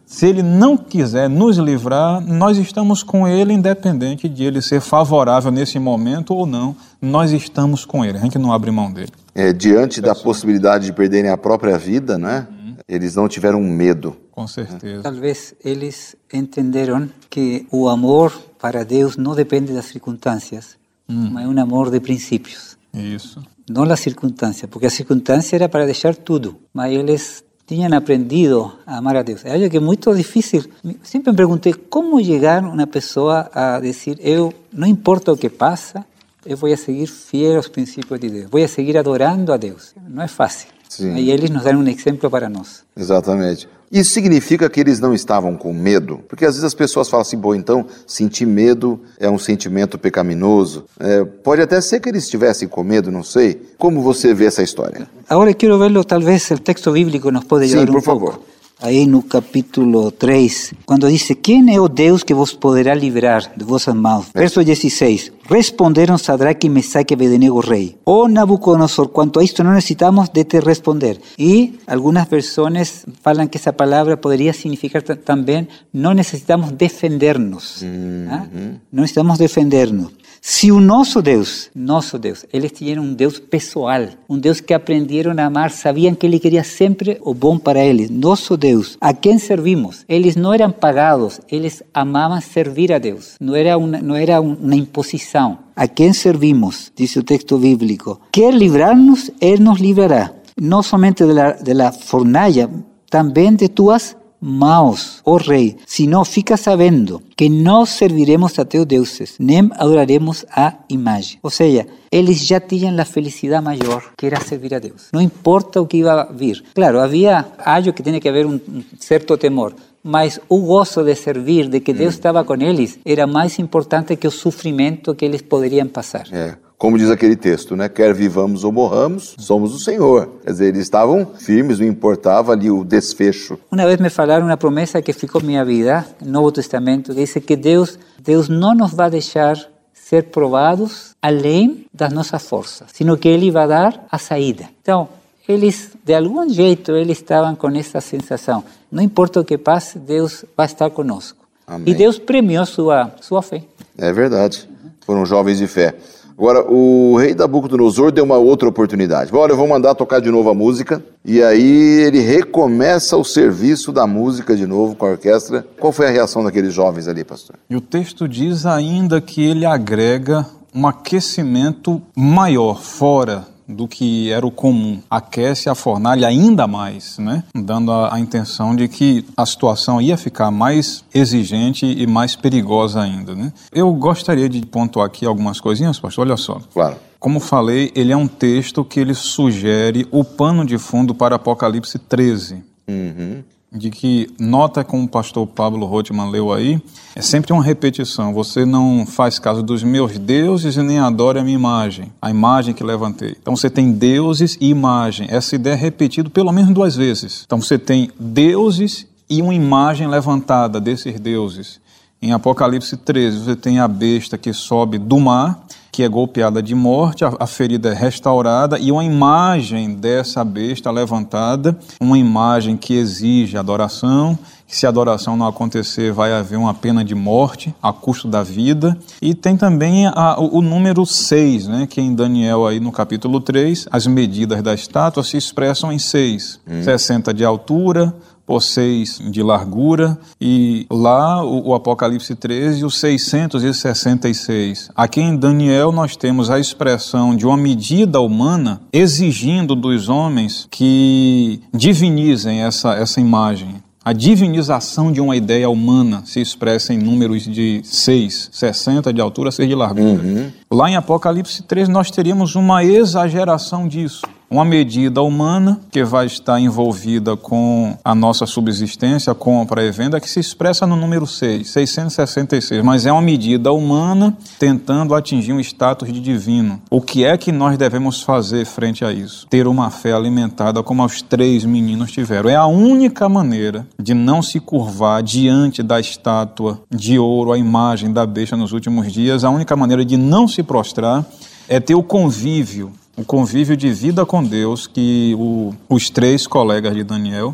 Se 0.06 0.28
ele 0.28 0.42
não 0.42 0.78
quiser 0.78 1.30
nos 1.30 1.58
livrar, 1.58 2.22
nós 2.22 2.58
estamos 2.58 3.04
com 3.04 3.28
ele, 3.28 3.52
independente 3.52 4.30
de 4.30 4.46
ele 4.46 4.62
ser 4.62 4.80
favorável 4.80 5.52
nesse 5.52 5.78
momento 5.78 6.34
ou 6.34 6.46
não. 6.46 6.76
Nós 7.02 7.32
estamos 7.32 7.84
com 7.84 8.06
ele, 8.06 8.18
a 8.18 8.22
gente 8.22 8.38
não 8.38 8.54
abre 8.54 8.72
mão 8.72 8.92
dele. 8.92 9.12
É, 9.36 9.52
diante 9.52 10.02
da 10.02 10.14
possibilidade 10.16 10.86
de 10.86 10.94
perderem 10.94 11.32
a 11.32 11.38
própria 11.38 11.78
vida, 11.78 12.18
né? 12.18 12.48
Eles 12.90 13.16
não 13.16 13.28
tiveram 13.28 13.62
medo. 13.62 14.18
Com 14.32 14.48
certeza. 14.48 15.04
Talvez 15.04 15.54
eles 15.64 16.16
entenderam 16.34 17.08
que 17.30 17.68
o 17.72 17.88
amor 17.88 18.34
para 18.60 18.84
Deus 18.84 19.16
não 19.16 19.36
depende 19.36 19.72
das 19.72 19.86
circunstâncias, 19.86 20.76
mas 21.08 21.46
é 21.46 21.48
um 21.48 21.60
amor 21.60 21.92
de 21.92 22.00
princípios, 22.00 22.78
Isso. 22.94 23.42
não 23.70 23.86
das 23.86 24.00
circunstâncias, 24.00 24.70
porque 24.70 24.88
a 24.88 24.90
circunstância 24.90 25.56
era 25.56 25.70
para 25.70 25.86
deixar 25.86 26.16
tudo, 26.16 26.58
mas 26.74 26.92
eles 26.92 27.44
tinham 27.66 27.94
aprendido 27.96 28.74
a 28.86 28.98
amar 28.98 29.16
a 29.18 29.22
Deus. 29.22 29.46
É 29.46 29.54
algo 29.54 29.70
que 29.70 29.78
é 29.78 29.80
muito 29.80 30.16
difícil. 30.16 30.66
Sempre 31.04 31.32
me 31.32 31.38
perguntei 31.38 31.74
como 31.74 32.24
chegar 32.24 32.64
uma 32.64 32.88
pessoa 32.88 33.50
a 33.54 33.80
dizer: 33.80 34.18
eu 34.22 34.52
não 34.74 34.88
importa 34.88 35.32
o 35.32 35.38
que 35.38 35.50
passa, 35.50 36.04
eu 36.44 36.58
vou 36.58 36.76
seguir 36.76 37.06
fiel 37.08 37.58
aos 37.58 37.68
princípios 37.68 38.20
de 38.20 38.30
Deus, 38.30 38.50
vou 38.50 38.68
seguir 38.68 38.98
adorando 38.98 39.54
a 39.54 39.58
Deus. 39.58 39.94
Não 40.08 40.24
é 40.24 40.28
fácil. 40.28 40.70
Sim. 40.90 41.16
E 41.16 41.32
eles 41.32 41.50
nos 41.50 41.64
dão 41.64 41.80
um 41.80 41.88
exemplo 41.88 42.30
para 42.30 42.50
nós. 42.50 42.84
Exatamente. 42.98 43.70
Isso 43.92 44.12
significa 44.12 44.70
que 44.70 44.80
eles 44.80 45.00
não 45.00 45.14
estavam 45.14 45.56
com 45.56 45.72
medo? 45.74 46.20
Porque 46.28 46.46
às 46.46 46.52
vezes 46.52 46.64
as 46.64 46.74
pessoas 46.74 47.10
falam 47.10 47.22
assim, 47.22 47.38
bom, 47.38 47.56
então 47.56 47.86
sentir 48.06 48.46
medo 48.46 49.00
é 49.20 49.30
um 49.30 49.40
sentimento 49.40 49.98
pecaminoso. 49.98 50.86
É, 51.00 51.24
pode 51.24 51.62
até 51.62 51.80
ser 51.82 52.00
que 52.00 52.10
eles 52.10 52.24
estivessem 52.26 52.68
com 52.68 52.84
medo, 52.84 53.12
não 53.12 53.24
sei. 53.24 53.62
Como 53.78 54.02
você 54.02 54.34
vê 54.34 54.46
essa 54.46 54.62
história? 54.62 55.08
Ahora 55.28 55.54
quiero 55.54 55.78
verlo, 55.80 56.04
tal 56.04 56.22
vez 56.22 56.52
el 56.52 56.60
texto 56.60 56.92
bíblico 56.92 57.32
nos 57.32 57.46
puede 57.46 57.68
Sí, 57.68 57.78
ayudar 57.78 57.94
por 57.94 58.02
favor. 58.04 58.40
Aí 58.82 59.06
no 59.06 59.22
capítulo 59.24 60.10
3, 60.10 60.74
quando 60.86 61.10
dice, 61.10 61.36
quem 61.36 61.76
é 61.76 61.82
o 61.82 61.90
Deus 61.90 62.24
que 62.24 62.34
vos 62.34 62.54
poderá 62.54 62.96
livrar 62.96 63.52
de 63.58 63.66
vossas 63.66 63.94
mãos? 63.94 64.28
Verso 64.34 64.64
16, 64.64 65.34
Responderam 65.50 66.18
Sadraque, 66.18 66.70
Mesaque 66.70 67.14
e 67.14 67.16
Abednego, 67.16 67.60
rei. 67.60 67.98
Oh 68.06 68.30
Nabucodonosor, 68.30 69.10
quanto 69.10 69.40
a 69.40 69.44
isto 69.44 69.64
não 69.66 69.74
necessitamos 69.74 70.30
de 70.30 70.46
te 70.46 70.60
responder. 70.62 71.20
E 71.38 71.78
algumas 71.88 72.26
versões 72.30 73.06
falam 73.22 73.48
que 73.48 73.58
essa 73.58 73.74
palavra 73.74 74.16
poderia 74.16 74.54
significar 74.54 75.02
ta- 75.02 75.16
também 75.16 75.68
não 75.94 76.14
necessitamos 76.14 76.72
defender-nos. 76.72 77.84
ah? 78.30 78.48
Não 78.94 79.02
necessitamos 79.02 79.38
defender-nos. 79.40 80.12
Se 80.42 80.72
o 80.72 80.80
nosso 80.80 81.22
Deus, 81.22 81.70
nosso 81.76 82.18
Deus, 82.18 82.46
eles 82.54 82.72
tinham 82.72 83.04
um 83.04 83.14
Deus 83.14 83.40
pessoal, 83.40 84.08
um 84.30 84.38
Deus 84.38 84.62
que 84.62 84.74
aprenderam 84.74 85.34
a 85.38 85.46
amar, 85.46 85.70
sabiam 85.70 86.16
que 86.16 86.26
Ele 86.26 86.40
queria 86.40 86.64
sempre 86.64 87.18
o 87.22 87.34
bom 87.34 87.58
para 87.58 87.84
eles. 87.84 88.10
Nosso 88.10 88.56
Deus, 88.56 88.98
a 89.02 89.14
quem 89.14 89.38
servimos? 89.38 90.06
Eles 90.08 90.36
não 90.38 90.54
eram 90.54 90.72
pagados, 90.72 91.42
eles 91.52 91.84
amavam 91.94 92.40
servir 92.40 92.92
a 92.94 92.98
Deus. 93.00 93.36
Não 93.40 93.54
era 93.56 93.78
uma, 93.78 94.00
não 94.00 94.16
era 94.16 94.40
um- 94.42 94.54
uma 94.56 94.76
imposição. 94.76 95.60
A 95.76 95.88
quem 95.88 96.14
servimos? 96.14 96.92
Diz 96.96 97.16
o 97.18 97.24
texto 97.24 97.58
bíblico. 97.58 98.20
Quer 98.32 98.54
livrar-nos, 98.54 99.30
Ele 99.42 99.62
nos 99.64 99.80
livrará. 99.80 100.32
Não 100.60 100.82
somente 100.82 101.26
de 101.26 101.34
la, 101.34 101.52
de 101.54 101.74
la 101.74 101.92
fornalha, 101.92 102.70
também 103.10 103.56
de 103.56 103.68
tuas 103.70 104.16
mãos, 104.42 105.22
ó 105.26 105.38
rei, 105.38 105.78
senão 105.86 106.24
fica 106.24 106.56
sabendo 106.56 107.22
que 107.36 107.50
não 107.50 107.86
serviremos 107.86 108.58
a 108.58 108.66
teus 108.66 108.86
deuses, 108.86 109.36
nem 109.40 109.70
adoraremos 109.74 110.46
a 110.52 110.76
imagem. 110.90 111.40
Ou 111.44 111.50
seja, 111.50 111.88
eles 112.12 112.46
já 112.46 112.60
tinham 112.60 113.00
a 113.00 113.06
felicidade 113.06 113.64
maior, 113.64 114.14
que 114.18 114.26
era 114.26 114.40
servir 114.42 114.74
a 114.74 114.80
Deus. 114.80 115.10
Não 115.14 115.22
importa 115.22 115.82
o 115.82 115.88
que 115.88 115.98
ia 115.98 116.28
vir. 116.32 116.64
Claro, 116.74 117.00
havia 117.00 117.46
algo 117.64 117.94
que 117.94 118.04
tinha 118.04 118.20
que 118.20 118.30
haver 118.30 118.46
um, 118.46 118.56
um 118.56 118.84
certo 119.00 119.38
temor, 119.38 119.74
mas 120.04 120.40
o 120.48 120.60
gozo 120.60 121.04
de 121.04 121.16
servir, 121.16 121.68
de 121.68 121.82
que 121.82 121.94
Deus 121.94 122.14
estava 122.14 122.44
com 122.44 122.56
eles, 122.56 123.00
era 123.06 123.28
mais 123.28 123.60
importante 123.60 124.16
que 124.16 124.28
o 124.28 124.32
sofrimento 124.32 125.16
que 125.16 125.26
eles 125.26 125.42
poderiam 125.42 125.88
passar. 125.88 126.28
É, 126.32 126.56
como 126.80 126.98
diz 126.98 127.12
aquele 127.12 127.36
texto, 127.36 127.76
né? 127.76 127.90
Quer 127.90 128.14
vivamos 128.14 128.64
ou 128.64 128.72
morramos, 128.72 129.36
somos 129.38 129.76
o 129.76 129.80
Senhor. 129.80 130.30
Quer 130.46 130.52
dizer, 130.52 130.68
eles 130.70 130.84
estavam 130.84 131.28
firmes, 131.38 131.78
não 131.78 131.86
importava 131.86 132.54
ali 132.54 132.72
o 132.72 132.86
desfecho. 132.86 133.60
Uma 133.70 133.86
vez 133.86 134.00
me 134.00 134.10
falaram 134.10 134.46
uma 134.46 134.56
promessa 134.56 135.02
que 135.02 135.12
ficou 135.12 135.44
minha 135.44 135.66
vida, 135.66 136.08
no 136.22 136.32
Novo 136.32 136.54
Testamento, 136.54 137.14
que 137.14 137.20
diz 137.20 137.34
que 137.34 137.58
Deus, 137.58 138.00
Deus 138.24 138.48
não 138.48 138.74
nos 138.74 138.94
vai 138.94 139.10
deixar 139.10 139.60
ser 139.94 140.24
provados 140.24 141.14
além 141.22 141.86
das 141.94 142.14
nossas 142.14 142.44
forças, 142.44 142.88
sino 142.94 143.18
que 143.18 143.28
Ele 143.28 143.52
vai 143.52 143.68
dar 143.68 144.08
a 144.10 144.18
saída. 144.18 144.70
Então, 144.82 145.10
eles, 145.46 145.92
de 146.02 146.14
algum 146.14 146.48
jeito, 146.48 146.94
eles 146.94 147.18
estavam 147.18 147.56
com 147.56 147.68
essa 147.72 148.00
sensação. 148.00 148.64
Não 148.90 149.04
importa 149.04 149.42
o 149.42 149.44
que 149.44 149.58
passe, 149.58 150.00
Deus 150.00 150.46
vai 150.56 150.66
estar 150.66 150.90
conosco. 150.92 151.46
Amém. 151.68 151.94
E 151.94 151.94
Deus 151.94 152.18
premiou 152.18 152.66
sua, 152.66 153.12
sua 153.20 153.42
fé. 153.42 153.64
É 153.98 154.14
verdade. 154.14 154.70
Foram 155.06 155.26
jovens 155.26 155.58
de 155.58 155.68
fé. 155.68 155.94
Agora, 156.40 156.64
o 156.72 157.18
rei 157.18 157.36
Nabucodonosor 157.36 158.14
deu 158.14 158.24
uma 158.24 158.38
outra 158.38 158.70
oportunidade. 158.70 159.30
Olha, 159.36 159.52
eu 159.52 159.58
vou 159.58 159.68
mandar 159.68 159.94
tocar 159.94 160.22
de 160.22 160.32
novo 160.32 160.50
a 160.50 160.54
música. 160.54 161.04
E 161.26 161.44
aí 161.44 162.02
ele 162.08 162.22
recomeça 162.22 163.18
o 163.18 163.26
serviço 163.26 163.92
da 163.92 164.08
música 164.08 164.56
de 164.56 164.66
novo 164.66 164.96
com 164.96 165.06
a 165.06 165.10
orquestra. 165.10 165.68
Qual 165.78 165.92
foi 165.92 166.08
a 166.08 166.10
reação 166.10 166.42
daqueles 166.42 166.74
jovens 166.74 167.10
ali, 167.10 167.26
pastor? 167.26 167.58
E 167.70 167.76
o 167.76 167.82
texto 167.82 168.26
diz 168.26 168.66
ainda 168.66 169.20
que 169.20 169.44
ele 169.44 169.66
agrega 169.66 170.46
um 170.74 170.88
aquecimento 170.88 172.02
maior, 172.16 172.82
fora 172.82 173.46
do 173.70 173.88
que 173.88 174.32
era 174.32 174.46
o 174.46 174.52
comum. 174.52 175.00
Aquece 175.10 175.70
a 175.70 175.76
fornalha 175.76 176.28
ainda 176.28 176.68
mais, 176.68 177.18
né? 177.20 177.44
Dando 177.54 177.92
a, 177.92 178.16
a 178.16 178.20
intenção 178.20 178.76
de 178.76 178.88
que 178.88 179.24
a 179.38 179.46
situação 179.46 180.02
ia 180.02 180.18
ficar 180.18 180.50
mais 180.50 181.06
exigente 181.14 181.86
e 181.86 182.08
mais 182.08 182.36
perigosa 182.36 183.02
ainda, 183.02 183.36
né? 183.36 183.54
Eu 183.72 183.94
gostaria 183.94 184.50
de 184.50 184.66
pontuar 184.66 185.06
aqui 185.06 185.26
algumas 185.26 185.62
coisinhas, 185.62 186.00
pastor. 186.00 186.26
Olha 186.26 186.36
só. 186.36 186.60
Claro. 186.74 186.98
Como 187.20 187.40
falei, 187.40 187.92
ele 187.96 188.12
é 188.12 188.18
um 188.18 188.28
texto 188.28 188.84
que 188.84 189.00
ele 189.00 189.14
sugere 189.14 190.08
o 190.10 190.24
pano 190.24 190.66
de 190.66 190.78
fundo 190.78 191.14
para 191.14 191.36
Apocalipse 191.36 192.00
13 192.00 192.70
Uhum. 192.90 193.44
De 193.72 193.92
que 193.92 194.30
nota 194.40 194.84
como 194.84 195.04
o 195.04 195.08
pastor 195.08 195.46
Pablo 195.46 195.86
Rothman 195.86 196.30
leu 196.30 196.52
aí, 196.52 196.82
é 197.16 197.22
sempre 197.22 197.54
uma 197.54 197.64
repetição. 197.64 198.34
Você 198.34 198.66
não 198.66 199.06
faz 199.06 199.38
caso 199.38 199.62
dos 199.62 199.84
meus 199.84 200.18
deuses 200.18 200.76
e 200.76 200.82
nem 200.82 201.00
adora 201.00 201.42
a 201.42 201.44
minha 201.44 201.56
imagem, 201.56 202.12
a 202.22 202.30
imagem 202.30 202.74
que 202.74 202.84
levantei. 202.84 203.36
Então 203.40 203.56
você 203.56 203.70
tem 203.70 203.92
deuses 203.92 204.58
e 204.60 204.70
imagem. 204.70 205.28
Essa 205.30 205.56
ideia 205.56 205.74
é 205.74 205.78
repetida 205.78 206.30
pelo 206.30 206.52
menos 206.52 206.74
duas 206.74 206.96
vezes. 206.96 207.44
Então 207.46 207.62
você 207.62 207.78
tem 207.78 208.12
deuses 208.20 209.06
e 209.30 209.42
uma 209.42 209.54
imagem 209.54 210.08
levantada 210.08 210.82
desses 210.82 211.20
deuses. 211.20 211.80
Em 212.22 212.34
Apocalipse 212.34 212.98
13, 212.98 213.46
você 213.46 213.56
tem 213.56 213.80
a 213.80 213.88
besta 213.88 214.38
que 214.38 214.52
sobe 214.52 214.98
do 214.98 215.20
mar, 215.20 215.66
que 216.00 216.04
é 216.04 216.08
golpeada 216.08 216.64
de 216.64 216.74
morte, 216.74 217.26
a, 217.26 217.34
a 217.42 217.46
ferida 217.46 217.90
é 217.90 217.94
restaurada 217.94 218.80
e 218.80 218.90
uma 218.90 219.04
imagem 219.04 219.94
dessa 219.94 220.46
besta 220.46 220.90
levantada, 220.90 221.78
uma 222.00 222.18
imagem 222.18 222.78
que 222.78 222.94
exige 222.94 223.58
adoração, 223.58 224.40
que 224.66 224.78
se 224.78 224.86
a 224.86 224.90
adoração 224.90 225.36
não 225.36 225.46
acontecer 225.46 226.14
vai 226.14 226.32
haver 226.32 226.58
uma 226.58 226.74
pena 226.74 227.04
de 227.04 227.14
morte 227.14 227.76
a 227.84 227.92
custo 227.92 228.30
da 228.30 228.42
vida. 228.42 228.98
E 229.22 229.34
tem 229.34 229.58
também 229.58 230.08
a, 230.08 230.40
o, 230.40 230.60
o 230.60 230.62
número 230.62 231.06
6, 231.06 231.68
né, 231.68 231.86
que 231.86 232.00
em 232.00 232.16
Daniel 232.16 232.66
aí 232.66 232.80
no 232.80 232.94
capítulo 232.94 233.42
3, 233.42 233.90
as 233.92 234.08
medidas 234.08 234.64
da 234.64 234.74
estátua 234.74 235.22
se 235.22 235.36
expressam 235.36 235.92
em 235.92 236.00
6, 236.00 236.62
60 236.82 237.34
de 237.34 237.44
altura, 237.44 238.16
por 238.50 238.64
6 238.64 239.22
de 239.30 239.44
largura, 239.44 240.18
e 240.42 240.88
lá 240.90 241.46
o, 241.46 241.68
o 241.68 241.76
Apocalipse 241.76 242.34
13, 242.34 242.84
o 242.84 242.90
666. 242.90 244.90
Aqui 244.96 245.22
em 245.22 245.38
Daniel 245.38 245.92
nós 245.92 246.16
temos 246.16 246.50
a 246.50 246.60
expressão 246.60 247.36
de 247.36 247.46
uma 247.46 247.56
medida 247.56 248.20
humana 248.20 248.82
exigindo 248.92 249.76
dos 249.76 250.10
homens 250.10 250.68
que 250.72 251.62
divinizem 251.72 252.64
essa, 252.64 252.96
essa 252.96 253.22
imagem. 253.22 253.76
A 254.04 254.14
divinização 254.14 255.12
de 255.12 255.22
uma 255.22 255.36
ideia 255.36 255.70
humana 255.70 256.24
se 256.26 256.42
expressa 256.42 256.92
em 256.92 256.98
números 256.98 257.44
de 257.44 257.82
6, 257.84 258.50
60 258.52 259.14
de 259.14 259.22
altura, 259.22 259.52
6 259.52 259.70
de 259.70 259.76
largura. 259.76 260.24
Lá 260.72 260.90
em 260.90 260.96
Apocalipse 260.96 261.62
3 261.62 261.88
nós 261.88 262.10
teríamos 262.10 262.56
uma 262.56 262.84
exageração 262.84 263.88
disso. 263.88 264.24
Uma 264.52 264.66
medida 264.66 265.22
humana 265.22 265.80
que 265.92 266.04
vai 266.04 266.26
estar 266.26 266.60
envolvida 266.60 267.38
com 267.38 267.96
a 268.04 268.16
nossa 268.16 268.48
subsistência, 268.48 269.36
compra 269.36 269.84
e 269.84 269.92
venda, 269.92 270.20
que 270.20 270.28
se 270.28 270.40
expressa 270.40 270.88
no 270.88 270.96
número 270.96 271.28
6, 271.28 271.70
666. 271.70 272.84
Mas 272.84 273.06
é 273.06 273.12
uma 273.12 273.22
medida 273.22 273.72
humana 273.72 274.36
tentando 274.58 275.14
atingir 275.14 275.54
um 275.54 275.60
status 275.60 276.12
de 276.12 276.20
divino. 276.20 276.82
O 276.90 277.00
que 277.00 277.24
é 277.24 277.38
que 277.38 277.52
nós 277.52 277.78
devemos 277.78 278.24
fazer 278.24 278.66
frente 278.66 279.06
a 279.06 279.14
isso? 279.14 279.46
Ter 279.48 279.68
uma 279.68 279.92
fé 279.92 280.14
alimentada 280.14 280.82
como 280.82 281.06
os 281.06 281.22
três 281.22 281.64
meninos 281.64 282.12
tiveram. 282.12 282.50
É 282.50 282.56
a 282.56 282.66
única 282.66 283.30
maneira 283.30 283.86
de 284.02 284.16
não 284.16 284.42
se 284.42 284.60
curvar 284.60 285.22
diante 285.22 285.84
da 285.84 286.00
estátua 286.00 286.82
de 286.90 287.20
ouro, 287.20 287.52
a 287.52 287.58
imagem 287.60 288.12
da 288.12 288.26
besta 288.26 288.58
nos 288.58 288.72
últimos 288.72 289.14
dias. 289.14 289.44
A 289.44 289.52
única 289.52 289.76
maneira 289.76 290.04
de 290.04 290.18
não 290.18 290.48
se 290.48 290.64
prostrar 290.64 291.24
é 291.68 291.80
ter 291.80 291.94
o 291.94 292.02
convívio 292.02 292.92
o 293.20 293.26
convívio 293.26 293.76
de 293.76 293.92
vida 293.92 294.26
com 294.26 294.42
Deus 294.42 294.88
que 294.88 295.36
o, 295.38 295.74
os 295.90 296.10
três 296.10 296.48
colegas 296.48 296.96
de 296.96 297.04
Daniel, 297.04 297.54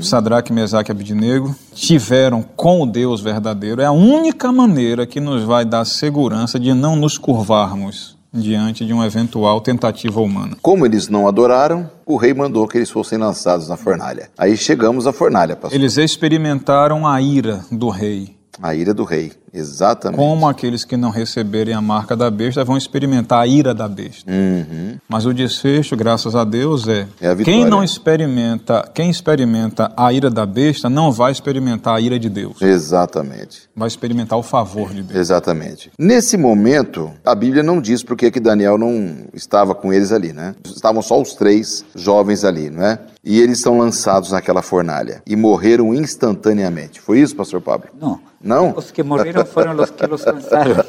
Sadraque, 0.00 0.52
Mesaque 0.52 0.90
e 0.90 0.92
Abednego, 0.92 1.54
tiveram 1.74 2.42
com 2.42 2.82
o 2.82 2.86
Deus 2.86 3.20
verdadeiro. 3.20 3.82
É 3.82 3.84
a 3.84 3.92
única 3.92 4.50
maneira 4.50 5.06
que 5.06 5.20
nos 5.20 5.44
vai 5.44 5.64
dar 5.64 5.84
segurança 5.84 6.58
de 6.58 6.72
não 6.72 6.96
nos 6.96 7.18
curvarmos 7.18 8.16
diante 8.32 8.86
de 8.86 8.94
uma 8.94 9.06
eventual 9.06 9.60
tentativa 9.60 10.20
humana. 10.20 10.56
Como 10.62 10.86
eles 10.86 11.06
não 11.06 11.28
adoraram, 11.28 11.88
o 12.06 12.16
rei 12.16 12.32
mandou 12.32 12.66
que 12.66 12.78
eles 12.78 12.90
fossem 12.90 13.18
lançados 13.18 13.68
na 13.68 13.76
fornalha. 13.76 14.30
Aí 14.38 14.56
chegamos 14.56 15.06
à 15.06 15.12
fornalha, 15.12 15.54
pastor. 15.54 15.78
Eles 15.78 15.98
experimentaram 15.98 17.06
a 17.06 17.20
ira 17.20 17.62
do 17.70 17.90
rei. 17.90 18.34
A 18.60 18.74
ira 18.74 18.94
do 18.94 19.04
rei, 19.04 19.32
exatamente. 19.52 20.18
Como 20.18 20.48
aqueles 20.48 20.84
que 20.84 20.96
não 20.96 21.10
receberem 21.10 21.74
a 21.74 21.80
marca 21.80 22.16
da 22.16 22.30
besta 22.30 22.64
vão 22.64 22.76
experimentar 22.76 23.40
a 23.40 23.46
ira 23.46 23.74
da 23.74 23.88
besta. 23.88 24.30
Uhum. 24.30 24.98
Mas 25.08 25.26
o 25.26 25.34
desfecho, 25.34 25.96
graças 25.96 26.34
a 26.34 26.44
Deus, 26.44 26.88
é, 26.88 27.06
É 27.20 27.28
a 27.30 27.36
quem 27.36 27.64
não 27.64 27.82
experimenta, 27.82 28.88
quem 28.94 29.10
experimenta 29.10 29.92
a 29.96 30.12
ira 30.12 30.30
da 30.30 30.46
besta 30.46 30.88
não 30.88 31.12
vai 31.12 31.32
experimentar 31.32 31.96
a 31.96 32.00
ira 32.00 32.18
de 32.18 32.28
Deus. 32.28 32.60
Exatamente. 32.60 33.68
Vai 33.74 33.88
experimentar 33.88 34.38
o 34.38 34.42
favor 34.42 34.90
de 34.92 35.02
Deus. 35.02 35.18
Exatamente. 35.18 35.90
Nesse 35.98 36.36
momento, 36.36 37.10
a 37.24 37.34
Bíblia 37.34 37.62
não 37.62 37.80
diz 37.80 38.02
porque 38.02 38.30
que 38.30 38.40
Daniel 38.40 38.78
não 38.78 39.26
estava 39.34 39.74
com 39.74 39.92
eles 39.92 40.12
ali, 40.12 40.32
né? 40.32 40.54
Estavam 40.64 41.02
só 41.02 41.20
os 41.20 41.34
três 41.34 41.84
jovens 41.94 42.44
ali, 42.44 42.70
não 42.70 42.84
é? 42.84 42.98
E 43.24 43.40
eles 43.40 43.60
são 43.60 43.78
lançados 43.78 44.32
naquela 44.32 44.62
fornalha 44.62 45.22
e 45.26 45.36
morreram 45.36 45.94
instantaneamente. 45.94 47.00
Foi 47.00 47.20
isso, 47.20 47.36
pastor 47.36 47.60
Pablo? 47.60 47.88
Não. 48.00 48.18
Não? 48.42 48.74
Os 48.76 48.90
que 48.90 49.02
morreram 49.02 49.41
foram 49.44 49.76
os 49.80 49.90
que 49.90 50.06
los 50.06 50.24
lançaram. 50.24 50.84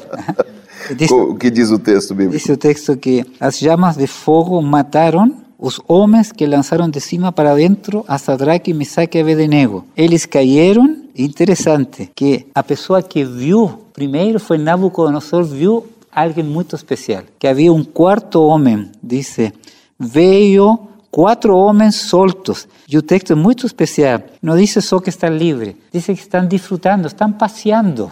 O 1.10 1.34
que 1.34 1.50
diz 1.50 1.70
o 1.70 1.78
texto 1.78 2.14
bíblico? 2.14 2.36
diz 2.36 2.48
o 2.48 2.56
texto 2.56 2.96
que 2.96 3.24
as 3.40 3.58
chamas 3.58 3.96
de 3.96 4.06
fogo 4.06 4.60
mataram 4.60 5.44
os 5.58 5.80
homens 5.88 6.30
que 6.30 6.46
lançaram 6.46 6.90
de 6.90 7.00
cima 7.00 7.32
para 7.32 7.54
dentro 7.54 8.04
a 8.06 8.18
Sadraque, 8.18 8.74
Mesaque 8.74 9.16
e 9.16 9.20
Abednego. 9.22 9.84
Eles 9.96 10.26
caíram. 10.26 11.04
Interessante 11.16 12.10
que 12.14 12.46
a 12.54 12.62
pessoa 12.62 13.00
que 13.00 13.24
viu 13.24 13.84
primeiro 13.94 14.40
foi 14.40 14.58
Nabucodonosor, 14.58 15.44
viu 15.44 15.86
alguém 16.12 16.44
muito 16.44 16.74
especial. 16.74 17.22
Que 17.38 17.46
havia 17.46 17.72
um 17.72 17.84
quarto 17.84 18.42
homem, 18.42 18.90
dice, 19.00 19.52
veio 19.98 20.78
quatro 21.14 21.56
homens 21.56 21.94
soltos. 21.94 22.66
E 22.88 22.98
o 22.98 23.02
texto 23.02 23.34
é 23.34 23.36
muito 23.36 23.64
especial. 23.66 24.20
Não 24.42 24.56
diz 24.56 24.72
só 24.84 24.98
que 24.98 25.10
estão 25.10 25.30
livres, 25.30 25.76
diz 25.92 26.06
que 26.06 26.12
estão 26.12 26.44
disfrutando, 26.44 27.06
estão 27.06 27.30
passeando. 27.30 28.10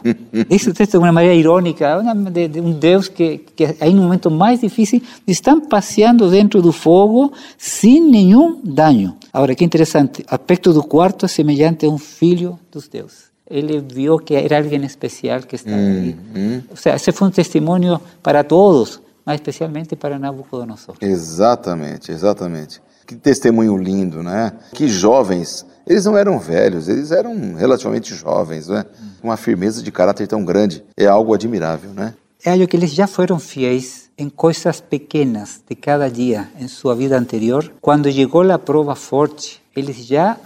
Diz 0.48 0.64
o 0.68 0.72
texto 0.72 0.92
de 0.92 0.98
uma 0.98 1.10
maneira 1.10 1.34
irônica, 1.34 2.00
de, 2.30 2.46
de 2.46 2.60
um 2.60 2.70
Deus 2.70 3.08
que, 3.08 3.38
que 3.38 3.74
aí 3.80 3.92
no 3.92 4.02
momento 4.02 4.30
mais 4.30 4.60
difícil, 4.60 5.02
estão 5.26 5.60
passeando 5.60 6.30
dentro 6.30 6.62
do 6.62 6.70
fogo 6.70 7.32
sem 7.58 8.00
nenhum 8.00 8.60
dano. 8.62 9.16
Agora, 9.32 9.56
que 9.56 9.64
interessante, 9.64 10.22
o 10.22 10.34
aspecto 10.36 10.72
do 10.72 10.84
quarto 10.84 11.26
é 11.26 11.28
semelhante 11.28 11.84
a 11.84 11.88
um 11.88 11.98
filho 11.98 12.56
dos 12.70 12.86
deuses 12.86 13.32
ele 13.50 13.80
viu 13.80 14.18
que 14.18 14.34
era 14.34 14.56
alguém 14.56 14.82
especial 14.84 15.40
que 15.42 15.56
estava 15.56 15.76
ali. 15.76 16.16
Ou 16.70 16.76
seja, 16.76 16.96
esse 16.96 17.12
foi 17.12 17.28
um 17.28 17.30
testemunho 17.30 18.00
para 18.22 18.42
todos, 18.42 18.98
mas 19.26 19.34
especialmente 19.34 19.94
para 19.94 20.18
Nabucodonosor. 20.18 20.96
Exatamente, 21.02 22.10
exatamente. 22.10 22.80
Que 23.06 23.14
testemunho 23.14 23.76
lindo, 23.76 24.22
né? 24.22 24.52
Que 24.72 24.88
jovens. 24.88 25.66
Eles 25.86 26.04
não 26.04 26.16
eram 26.16 26.38
velhos, 26.38 26.88
eles 26.88 27.10
eram 27.10 27.54
relativamente 27.54 28.14
jovens, 28.14 28.68
né? 28.68 28.84
Uma 29.22 29.36
firmeza 29.36 29.82
de 29.82 29.90
caráter 29.90 30.26
tão 30.26 30.44
grande. 30.44 30.84
É 30.96 31.06
algo 31.06 31.34
admirável, 31.34 31.90
né? 31.90 32.14
É 32.44 32.50
algo 32.50 32.66
que 32.66 32.76
eles 32.76 32.92
já 32.92 33.06
foram 33.06 33.38
fiéis 33.38 34.10
em 34.16 34.28
coisas 34.28 34.80
pequenas 34.80 35.60
de 35.68 35.74
cada 35.74 36.08
dia 36.08 36.48
em 36.58 36.68
sua 36.68 36.94
vida 36.94 37.18
anterior. 37.18 37.72
Quando 37.80 38.10
chegou 38.10 38.48
a 38.50 38.58
prova 38.58 38.94
forte, 38.94 39.60
eles 39.74 39.96
já 39.96 40.36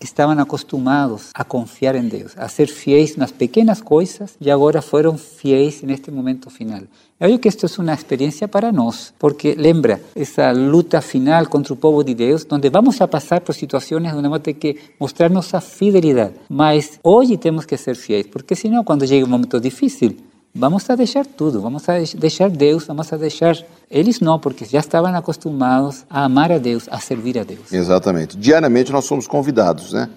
estavam 0.00 0.38
acostumados 0.38 1.30
a 1.34 1.44
confiar 1.44 1.94
em 1.94 2.08
Deus, 2.08 2.32
a 2.36 2.48
ser 2.48 2.68
fiéis 2.68 3.16
nas 3.16 3.32
pequenas 3.32 3.80
coisas 3.80 4.36
e 4.40 4.50
agora 4.50 4.82
foram 4.82 5.16
fiéis 5.16 5.82
neste 5.82 6.10
momento 6.10 6.50
final. 6.50 6.82
Eu 7.18 7.28
acho 7.28 7.38
que 7.38 7.48
isto 7.48 7.64
é 7.64 7.82
uma 7.82 7.94
experiência 7.94 8.46
para 8.46 8.70
nós, 8.70 9.14
porque 9.18 9.54
lembra 9.54 10.00
essa 10.14 10.52
luta 10.52 11.00
final 11.00 11.46
contra 11.46 11.72
o 11.72 11.76
povo 11.76 12.04
de 12.04 12.14
Deus, 12.14 12.46
onde 12.50 12.68
vamos 12.68 13.00
a 13.00 13.08
passar 13.08 13.40
por 13.40 13.54
situações 13.54 14.12
onde 14.12 14.22
vamos 14.22 14.40
ter 14.40 14.52
que 14.52 14.76
mostrar 15.00 15.30
nossa 15.30 15.60
fidelidade. 15.60 16.34
Mas 16.48 17.00
hoje 17.02 17.38
temos 17.38 17.64
que 17.64 17.76
ser 17.78 17.96
fiéis, 17.96 18.26
porque 18.26 18.54
senão, 18.54 18.84
quando 18.84 19.06
chega 19.06 19.24
um 19.24 19.30
momento 19.30 19.58
difícil, 19.58 20.14
vamos 20.56 20.88
a 20.88 20.96
deixar 20.96 21.26
tudo, 21.26 21.60
vamos 21.60 21.88
a 21.88 21.98
deixar 22.16 22.50
Deus, 22.50 22.86
vamos 22.86 23.12
a 23.12 23.16
deixar. 23.16 23.56
Eles 23.90 24.20
não, 24.20 24.38
porque 24.38 24.64
já 24.64 24.80
estavam 24.80 25.14
acostumados 25.14 26.04
a 26.08 26.24
amar 26.24 26.50
a 26.50 26.58
Deus, 26.58 26.88
a 26.90 26.98
servir 26.98 27.38
a 27.38 27.44
Deus. 27.44 27.72
Exatamente. 27.72 28.36
Diariamente 28.36 28.90
nós 28.90 29.04
somos 29.04 29.26
convidados, 29.26 29.92
né? 29.92 30.08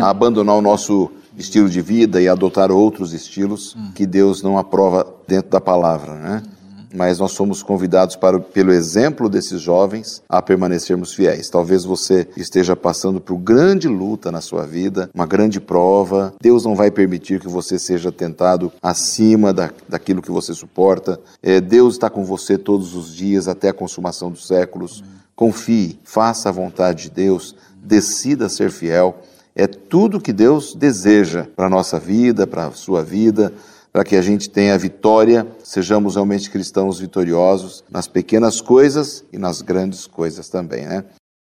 A 0.00 0.10
abandonar 0.10 0.56
o 0.56 0.62
nosso 0.62 1.10
estilo 1.36 1.68
de 1.68 1.80
vida 1.80 2.20
e 2.20 2.28
adotar 2.28 2.70
outros 2.70 3.12
estilos 3.12 3.76
que 3.94 4.06
Deus 4.06 4.42
não 4.42 4.56
aprova 4.56 5.06
dentro 5.26 5.50
da 5.50 5.60
palavra, 5.60 6.14
né? 6.14 6.42
Mas 6.96 7.18
nós 7.18 7.32
somos 7.32 7.62
convidados 7.62 8.16
para, 8.16 8.40
pelo 8.40 8.72
exemplo 8.72 9.28
desses 9.28 9.60
jovens 9.60 10.22
a 10.26 10.40
permanecermos 10.40 11.12
fiéis. 11.12 11.50
Talvez 11.50 11.84
você 11.84 12.26
esteja 12.36 12.74
passando 12.74 13.20
por 13.20 13.36
grande 13.36 13.86
luta 13.86 14.32
na 14.32 14.40
sua 14.40 14.66
vida, 14.66 15.10
uma 15.14 15.26
grande 15.26 15.60
prova. 15.60 16.32
Deus 16.40 16.64
não 16.64 16.74
vai 16.74 16.90
permitir 16.90 17.38
que 17.38 17.48
você 17.48 17.78
seja 17.78 18.10
tentado 18.10 18.72
acima 18.82 19.52
da, 19.52 19.70
daquilo 19.86 20.22
que 20.22 20.30
você 20.30 20.54
suporta. 20.54 21.20
É, 21.42 21.60
Deus 21.60 21.94
está 21.94 22.08
com 22.08 22.24
você 22.24 22.56
todos 22.56 22.94
os 22.94 23.14
dias 23.14 23.46
até 23.46 23.68
a 23.68 23.74
consumação 23.74 24.30
dos 24.30 24.46
séculos. 24.46 25.04
Confie, 25.34 25.98
faça 26.02 26.48
a 26.48 26.52
vontade 26.52 27.04
de 27.04 27.10
Deus, 27.10 27.54
decida 27.76 28.48
ser 28.48 28.70
fiel. 28.70 29.18
É 29.54 29.66
tudo 29.66 30.20
que 30.20 30.32
Deus 30.32 30.74
deseja 30.74 31.46
para 31.54 31.66
a 31.66 31.70
nossa 31.70 31.98
vida, 31.98 32.46
para 32.46 32.66
a 32.66 32.72
sua 32.72 33.02
vida, 33.02 33.52
para 33.96 34.04
que 34.04 34.14
a 34.14 34.20
gente 34.20 34.50
tenha 34.50 34.76
vitória, 34.76 35.46
sejamos 35.64 36.16
realmente 36.16 36.50
cristãos 36.50 37.00
vitoriosos 37.00 37.82
nas 37.90 38.06
pequenas 38.06 38.60
coisas 38.60 39.24
e 39.32 39.38
nas 39.38 39.62
grandes 39.62 40.06
coisas 40.06 40.50
também, 40.50 40.84
né? 40.84 41.02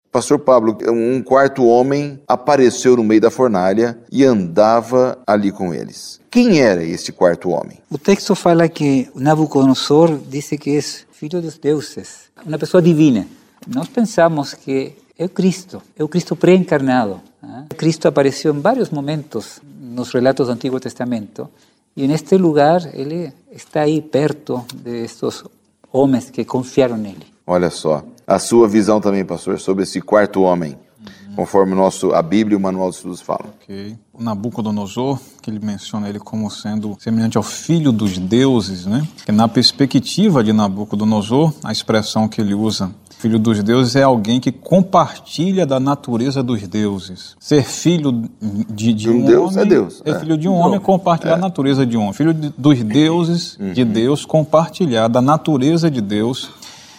Pastor 0.09 0.39
Pablo, 0.39 0.77
um 0.87 1.21
quarto 1.21 1.65
homem 1.65 2.21
apareceu 2.25 2.95
no 2.95 3.03
meio 3.03 3.19
da 3.19 3.29
fornalha 3.29 3.99
e 4.09 4.23
andava 4.23 5.19
ali 5.27 5.51
com 5.51 5.73
eles. 5.73 6.21
Quem 6.31 6.61
era 6.61 6.81
este 6.85 7.11
quarto 7.11 7.49
homem? 7.49 7.79
O 7.91 7.97
texto 7.97 8.33
fala 8.33 8.69
que 8.69 9.09
Nabucodonosor 9.13 10.17
disse 10.17 10.57
que 10.57 10.77
é 10.77 10.81
filho 10.81 11.41
dos 11.41 11.57
deuses, 11.57 12.29
uma 12.45 12.57
pessoa 12.57 12.81
divina. 12.81 13.27
Nós 13.67 13.89
pensamos 13.89 14.53
que 14.53 14.93
é 15.19 15.25
o 15.25 15.29
Cristo, 15.29 15.81
é 15.99 16.01
o 16.01 16.07
Cristo 16.07 16.33
pré-encarnado. 16.33 17.19
né? 17.43 17.65
Cristo 17.75 18.07
apareceu 18.07 18.55
em 18.55 18.61
vários 18.61 18.89
momentos 18.89 19.59
nos 19.81 20.13
relatos 20.13 20.47
do 20.47 20.53
Antigo 20.53 20.79
Testamento 20.79 21.49
e 21.97 22.07
neste 22.07 22.37
lugar 22.37 22.87
ele 22.93 23.33
está 23.51 23.81
aí 23.81 24.01
perto 24.01 24.63
de 24.71 25.03
estes 25.03 25.43
homens 25.91 26.29
que 26.29 26.45
confiaram 26.45 26.95
nele. 26.95 27.25
Olha 27.45 27.71
só, 27.71 28.03
a 28.27 28.37
sua 28.37 28.67
visão 28.67 29.01
também, 29.01 29.25
pastor, 29.25 29.59
sobre 29.59 29.83
esse 29.83 29.99
quarto 29.99 30.41
homem, 30.43 30.77
conforme 31.35 31.73
o 31.73 31.75
nosso, 31.75 32.13
a 32.13 32.21
Bíblia 32.21 32.55
e 32.55 32.57
o 32.57 32.59
Manual 32.59 32.91
de 32.91 32.97
Estudos 32.97 33.21
falam. 33.21 33.49
Ok. 33.61 33.97
O 34.13 34.21
Nabucodonosor, 34.21 35.19
que 35.41 35.49
ele 35.49 35.59
menciona 35.59 36.07
ele 36.07 36.19
como 36.19 36.51
sendo 36.51 36.95
semelhante 36.99 37.35
ao 37.35 37.43
filho 37.43 37.91
dos 37.91 38.17
deuses, 38.17 38.85
né? 38.85 39.07
Que 39.25 39.31
na 39.31 39.47
perspectiva 39.47 40.43
de 40.43 40.53
Nabucodonosor, 40.53 41.53
a 41.63 41.71
expressão 41.71 42.27
que 42.27 42.39
ele 42.39 42.53
usa, 42.53 42.91
filho 43.19 43.39
dos 43.39 43.61
deuses, 43.63 43.95
é 43.95 44.03
alguém 44.03 44.39
que 44.39 44.51
compartilha 44.51 45.65
da 45.65 45.79
natureza 45.79 46.43
dos 46.43 46.67
deuses. 46.67 47.35
Ser 47.39 47.63
filho 47.63 48.29
de, 48.69 48.93
de 48.93 49.09
um 49.09 49.17
um, 49.23 49.25
Deus 49.25 49.51
homem, 49.55 49.65
é 49.65 49.69
Deus, 49.69 50.01
Ser 50.05 50.09
é. 50.15 50.19
filho 50.19 50.37
de 50.37 50.47
um 50.47 50.53
homem 50.53 50.75
é 50.77 50.79
compartilhar 50.79 51.33
a 51.35 51.37
natureza 51.37 51.85
de 51.85 51.97
um 51.97 52.01
homem. 52.01 52.13
Filho 52.13 52.33
de- 52.33 52.53
dos 52.57 52.81
deuses, 52.83 53.57
de 53.73 53.83
Deus, 53.83 54.25
compartilhar 54.25 55.07
da 55.07 55.21
natureza 55.21 55.89
de 55.89 56.01
Deus. 56.01 56.49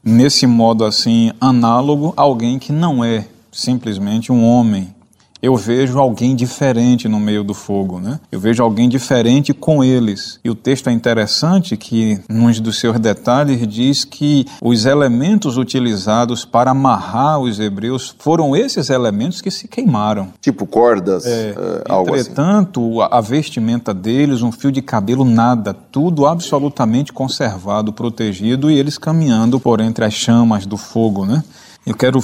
Nesse 0.04 0.46
modo 0.46 0.84
assim, 0.84 1.32
análogo 1.40 2.14
a 2.16 2.22
alguém 2.22 2.58
que 2.58 2.72
não 2.72 3.04
é 3.04 3.26
simplesmente 3.52 4.30
um 4.32 4.44
homem. 4.44 4.94
Eu 5.42 5.54
vejo 5.56 5.98
alguém 5.98 6.34
diferente 6.34 7.08
no 7.08 7.20
meio 7.20 7.44
do 7.44 7.54
fogo, 7.54 8.00
né? 8.00 8.18
Eu 8.32 8.40
vejo 8.40 8.62
alguém 8.62 8.88
diferente 8.88 9.52
com 9.52 9.84
eles. 9.84 10.40
E 10.42 10.50
o 10.50 10.54
texto 10.54 10.88
é 10.88 10.92
interessante 10.92 11.76
que, 11.76 12.18
num 12.28 12.48
dos 12.48 12.80
seus 12.80 12.98
detalhes, 12.98 13.66
diz 13.68 14.04
que 14.04 14.46
os 14.62 14.86
elementos 14.86 15.58
utilizados 15.58 16.46
para 16.46 16.70
amarrar 16.70 17.38
os 17.38 17.60
hebreus 17.60 18.14
foram 18.18 18.56
esses 18.56 18.88
elementos 18.88 19.42
que 19.42 19.50
se 19.50 19.68
queimaram. 19.68 20.28
Tipo 20.40 20.66
cordas, 20.66 21.26
eh, 21.26 21.54
algo 21.86 22.14
assim. 22.14 22.22
Entretanto, 22.22 23.02
a 23.02 23.18
a 23.18 23.20
vestimenta 23.20 23.92
deles, 23.92 24.42
um 24.42 24.52
fio 24.52 24.70
de 24.70 24.80
cabelo, 24.80 25.24
nada, 25.24 25.74
tudo 25.74 26.24
absolutamente 26.24 27.12
conservado, 27.12 27.92
protegido 27.92 28.70
e 28.70 28.78
eles 28.78 28.96
caminhando 28.96 29.58
por 29.58 29.80
entre 29.80 30.04
as 30.04 30.14
chamas 30.14 30.64
do 30.64 30.76
fogo, 30.76 31.26
né? 31.26 31.42
Eu 31.88 31.94
quero 31.94 32.22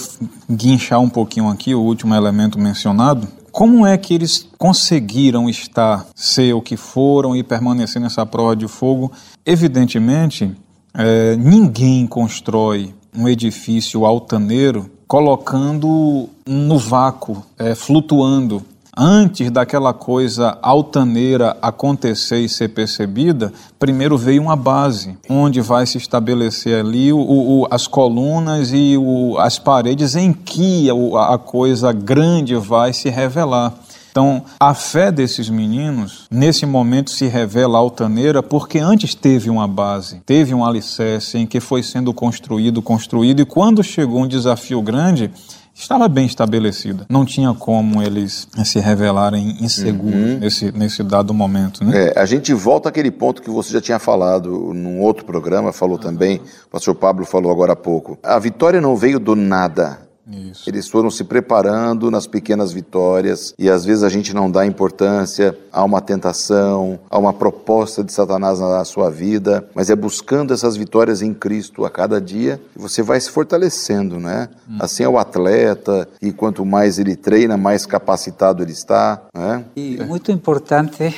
guinchar 0.50 1.00
um 1.00 1.08
pouquinho 1.08 1.48
aqui 1.48 1.74
o 1.74 1.80
último 1.80 2.14
elemento 2.14 2.58
mencionado. 2.58 3.26
Como 3.50 3.86
é 3.86 3.96
que 3.96 4.12
eles 4.12 4.46
conseguiram 4.58 5.48
estar, 5.48 6.06
ser 6.14 6.52
o 6.52 6.60
que 6.60 6.76
foram 6.76 7.34
e 7.34 7.42
permanecer 7.42 7.98
nessa 7.98 8.26
prova 8.26 8.54
de 8.54 8.68
fogo? 8.68 9.10
Evidentemente, 9.46 10.54
eh, 10.92 11.34
ninguém 11.36 12.06
constrói 12.06 12.94
um 13.16 13.26
edifício 13.26 14.04
altaneiro 14.04 14.90
colocando 15.08 16.28
no 16.46 16.78
vácuo, 16.78 17.42
eh, 17.58 17.74
flutuando. 17.74 18.62
Antes 18.96 19.50
daquela 19.50 19.92
coisa 19.92 20.56
altaneira 20.62 21.56
acontecer 21.60 22.38
e 22.40 22.48
ser 22.48 22.68
percebida, 22.68 23.52
primeiro 23.78 24.16
veio 24.16 24.40
uma 24.42 24.54
base, 24.54 25.18
onde 25.28 25.60
vai 25.60 25.84
se 25.84 25.98
estabelecer 25.98 26.78
ali 26.78 27.12
o, 27.12 27.18
o- 27.18 27.66
as 27.70 27.88
colunas 27.88 28.70
e 28.72 28.96
o- 28.96 29.36
as 29.38 29.58
paredes 29.58 30.14
em 30.14 30.32
que 30.32 30.88
o- 30.92 31.16
a 31.16 31.36
coisa 31.38 31.92
grande 31.92 32.54
vai 32.54 32.92
se 32.92 33.10
revelar. 33.10 33.74
Então, 34.12 34.44
a 34.60 34.72
fé 34.74 35.10
desses 35.10 35.48
meninos, 35.50 36.28
nesse 36.30 36.64
momento, 36.64 37.10
se 37.10 37.26
revela 37.26 37.78
altaneira 37.78 38.44
porque 38.44 38.78
antes 38.78 39.12
teve 39.12 39.50
uma 39.50 39.66
base, 39.66 40.22
teve 40.24 40.54
um 40.54 40.64
alicerce 40.64 41.36
em 41.36 41.48
que 41.48 41.58
foi 41.58 41.82
sendo 41.82 42.14
construído, 42.14 42.80
construído, 42.80 43.42
e 43.42 43.44
quando 43.44 43.82
chegou 43.82 44.22
um 44.22 44.28
desafio 44.28 44.80
grande, 44.80 45.32
estava 45.74 46.08
bem 46.08 46.26
estabelecida. 46.26 47.06
Não 47.08 47.24
tinha 47.24 47.52
como 47.52 48.02
eles 48.02 48.46
eh, 48.56 48.64
se 48.64 48.78
revelarem 48.78 49.56
inseguros 49.60 50.38
nesse, 50.40 50.72
nesse 50.72 51.02
dado 51.02 51.34
momento. 51.34 51.84
Né? 51.84 52.12
É, 52.14 52.18
a 52.18 52.24
gente 52.24 52.54
volta 52.54 52.88
àquele 52.88 53.10
ponto 53.10 53.42
que 53.42 53.50
você 53.50 53.72
já 53.72 53.80
tinha 53.80 53.98
falado 53.98 54.72
num 54.72 55.00
outro 55.00 55.24
programa, 55.24 55.72
falou 55.72 55.98
também, 55.98 56.40
o 56.66 56.70
pastor 56.70 56.94
Pablo 56.94 57.26
falou 57.26 57.50
agora 57.50 57.72
há 57.72 57.76
pouco. 57.76 58.18
A 58.22 58.38
vitória 58.38 58.80
não 58.80 58.96
veio 58.96 59.18
do 59.18 59.34
nada. 59.34 60.03
Isso. 60.30 60.68
Eles 60.68 60.88
foram 60.88 61.10
se 61.10 61.24
preparando 61.24 62.10
nas 62.10 62.26
pequenas 62.26 62.72
vitórias 62.72 63.54
e 63.58 63.68
às 63.68 63.84
vezes 63.84 64.02
a 64.02 64.08
gente 64.08 64.34
não 64.34 64.50
dá 64.50 64.64
importância 64.66 65.56
a 65.72 65.84
uma 65.84 66.00
tentação, 66.00 66.98
a 67.10 67.18
uma 67.18 67.32
proposta 67.32 68.02
de 68.02 68.12
Satanás 68.12 68.58
na 68.58 68.84
sua 68.84 69.10
vida, 69.10 69.68
mas 69.74 69.90
é 69.90 69.96
buscando 69.96 70.54
essas 70.54 70.76
vitórias 70.76 71.20
em 71.22 71.34
Cristo 71.34 71.84
a 71.84 71.90
cada 71.90 72.20
dia 72.20 72.60
que 72.72 72.78
você 72.80 73.02
vai 73.02 73.20
se 73.20 73.30
fortalecendo, 73.30 74.18
né? 74.18 74.48
Assim 74.80 75.02
é 75.02 75.08
o 75.08 75.18
atleta 75.18 76.08
e 76.22 76.32
quanto 76.32 76.64
mais 76.64 76.98
ele 76.98 77.16
treina, 77.16 77.56
mais 77.56 77.84
capacitado 77.84 78.62
ele 78.62 78.72
está, 78.72 79.20
né? 79.34 79.64
E 79.76 80.02
muito 80.04 80.32
importante, 80.32 81.14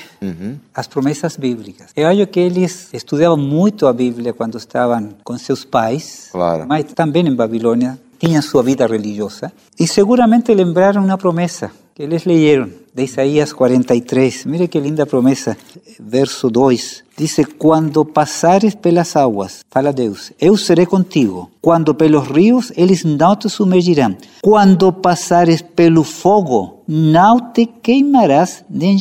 as 0.74 0.86
promessas 0.86 1.36
bíblicas. 1.36 1.90
Eu 1.94 2.08
acho 2.08 2.26
que 2.26 2.40
eles 2.40 2.88
estudavam 2.92 3.36
muito 3.36 3.86
a 3.86 3.92
Bíblia 3.92 4.32
quando 4.32 4.58
estavam 4.58 5.10
com 5.22 5.38
seus 5.38 5.64
pais, 5.64 6.28
Claro. 6.32 6.66
mas 6.66 6.84
também 6.92 7.26
em 7.26 7.34
Babilônia 7.34 7.98
tinham 8.18 8.42
sua 8.42 8.62
vida 8.62 8.86
religiosa. 8.86 9.52
E 9.78 9.86
seguramente 9.86 10.54
lembraram 10.54 11.04
uma 11.04 11.18
promessa 11.18 11.70
que 11.96 12.02
eles 12.02 12.26
leyeron 12.26 12.68
de 12.94 13.04
Isaías 13.04 13.54
43. 13.54 14.44
Mire 14.44 14.68
que 14.68 14.78
linda 14.78 15.06
promessa, 15.06 15.56
verso 15.98 16.50
2. 16.50 17.04
Dice, 17.16 17.42
quando 17.42 18.04
passares 18.04 18.74
pelas 18.74 19.16
águas, 19.16 19.64
fala 19.70 19.94
Deus, 19.94 20.30
eu 20.38 20.58
serei 20.58 20.84
contigo. 20.84 21.50
Quando 21.62 21.94
pelos 21.94 22.28
rios, 22.28 22.70
eles 22.76 23.02
não 23.02 23.34
te 23.34 23.48
submergirão. 23.48 24.14
Quando 24.42 24.92
passares 24.92 25.62
pelo 25.62 26.04
fogo, 26.04 26.82
não 26.86 27.50
te 27.52 27.64
queimarás, 27.64 28.62
nem, 28.68 28.98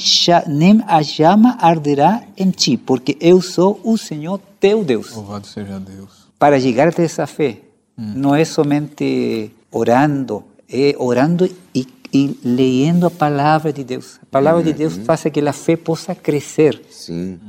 nem 0.48 0.82
a 0.88 1.04
chama 1.04 1.58
arderá 1.60 2.24
em 2.38 2.50
ti, 2.50 2.78
porque 2.78 3.18
eu 3.20 3.42
sou 3.42 3.78
o 3.84 3.98
Senhor 3.98 4.40
teu 4.58 4.86
Deus. 4.86 5.14
Louvado 5.14 5.46
seja 5.48 5.78
Deus. 5.82 6.26
Para 6.40 6.58
llegar 6.58 6.94
a 6.98 7.02
esa 7.02 7.28
fe, 7.28 7.62
no 7.98 8.36
es 8.36 8.50
somente 8.50 9.52
orando, 9.72 10.46
es 10.68 10.96
orando 10.98 11.48
y, 11.74 11.88
y 12.12 12.38
leyendo 12.44 13.08
a 13.08 13.10
palabra 13.10 13.72
de 13.72 13.84
Dios. 13.84 14.20
La 14.22 14.30
palabra 14.30 14.64
de 14.64 14.74
Dios 14.74 15.00
hace 15.08 15.32
que 15.32 15.42
la 15.42 15.54
fe 15.54 15.78
possa 15.78 16.16
crecer. 16.16 16.82
Sim. 16.90 17.40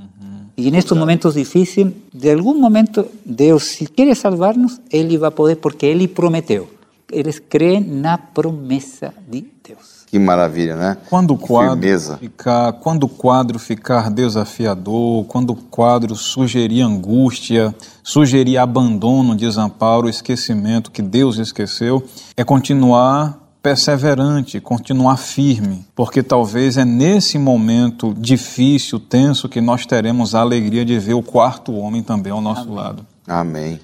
Y 0.59 0.69
en 0.69 0.75
estos 0.75 0.97
momentos 0.97 1.35
difíciles, 1.35 1.93
de 2.13 2.31
algún 2.31 2.61
momento, 2.61 3.11
Dios, 3.25 3.65
si 3.65 3.87
quiere 3.87 4.15
salvarnos, 4.15 4.81
Él 4.91 5.23
va 5.23 5.29
a 5.29 5.35
poder 5.35 5.61
porque 5.61 5.93
Él 5.93 6.09
prometió. 6.09 6.67
Eles 7.11 7.41
creem 7.41 8.01
na 8.01 8.17
promessa 8.17 9.15
de 9.31 9.45
Deus. 9.63 9.96
Que 10.07 10.19
maravilha, 10.21 10.77
né? 10.77 10.97
Quando 11.11 11.33
o 11.33 11.39
quadro 11.39 11.81
Firmeza. 11.81 12.17
ficar, 12.19 12.73
quando 12.75 13.05
o 13.05 13.09
quadro 13.09 13.59
ficar 13.59 14.09
desafiador, 14.09 15.25
quando 15.25 15.51
o 15.51 15.57
quadro 15.57 16.15
sugerir 16.15 16.83
angústia, 16.83 17.75
sugerir 18.05 18.57
abandono, 18.57 19.35
desamparo, 19.35 20.09
esquecimento 20.09 20.93
que 20.93 21.03
Deus 21.03 21.39
esqueceu, 21.39 22.05
é 22.37 22.45
continuar 22.45 23.47
perseverante, 23.61 24.61
continuar 24.61 25.17
firme, 25.17 25.85
porque 25.93 26.23
talvez 26.23 26.77
é 26.77 26.85
nesse 26.85 27.37
momento 27.37 28.15
difícil, 28.17 29.01
tenso, 29.01 29.49
que 29.49 29.61
nós 29.61 29.85
teremos 29.85 30.37
a 30.37 30.41
alegria 30.41 30.85
de 30.85 30.97
ver 31.01 31.15
o 31.15 31.23
quarto 31.23 31.75
homem 31.75 32.01
também 32.01 32.31
ao 32.31 32.41
nosso 32.41 32.73
lado. 32.73 33.05
Amém. 33.27 33.81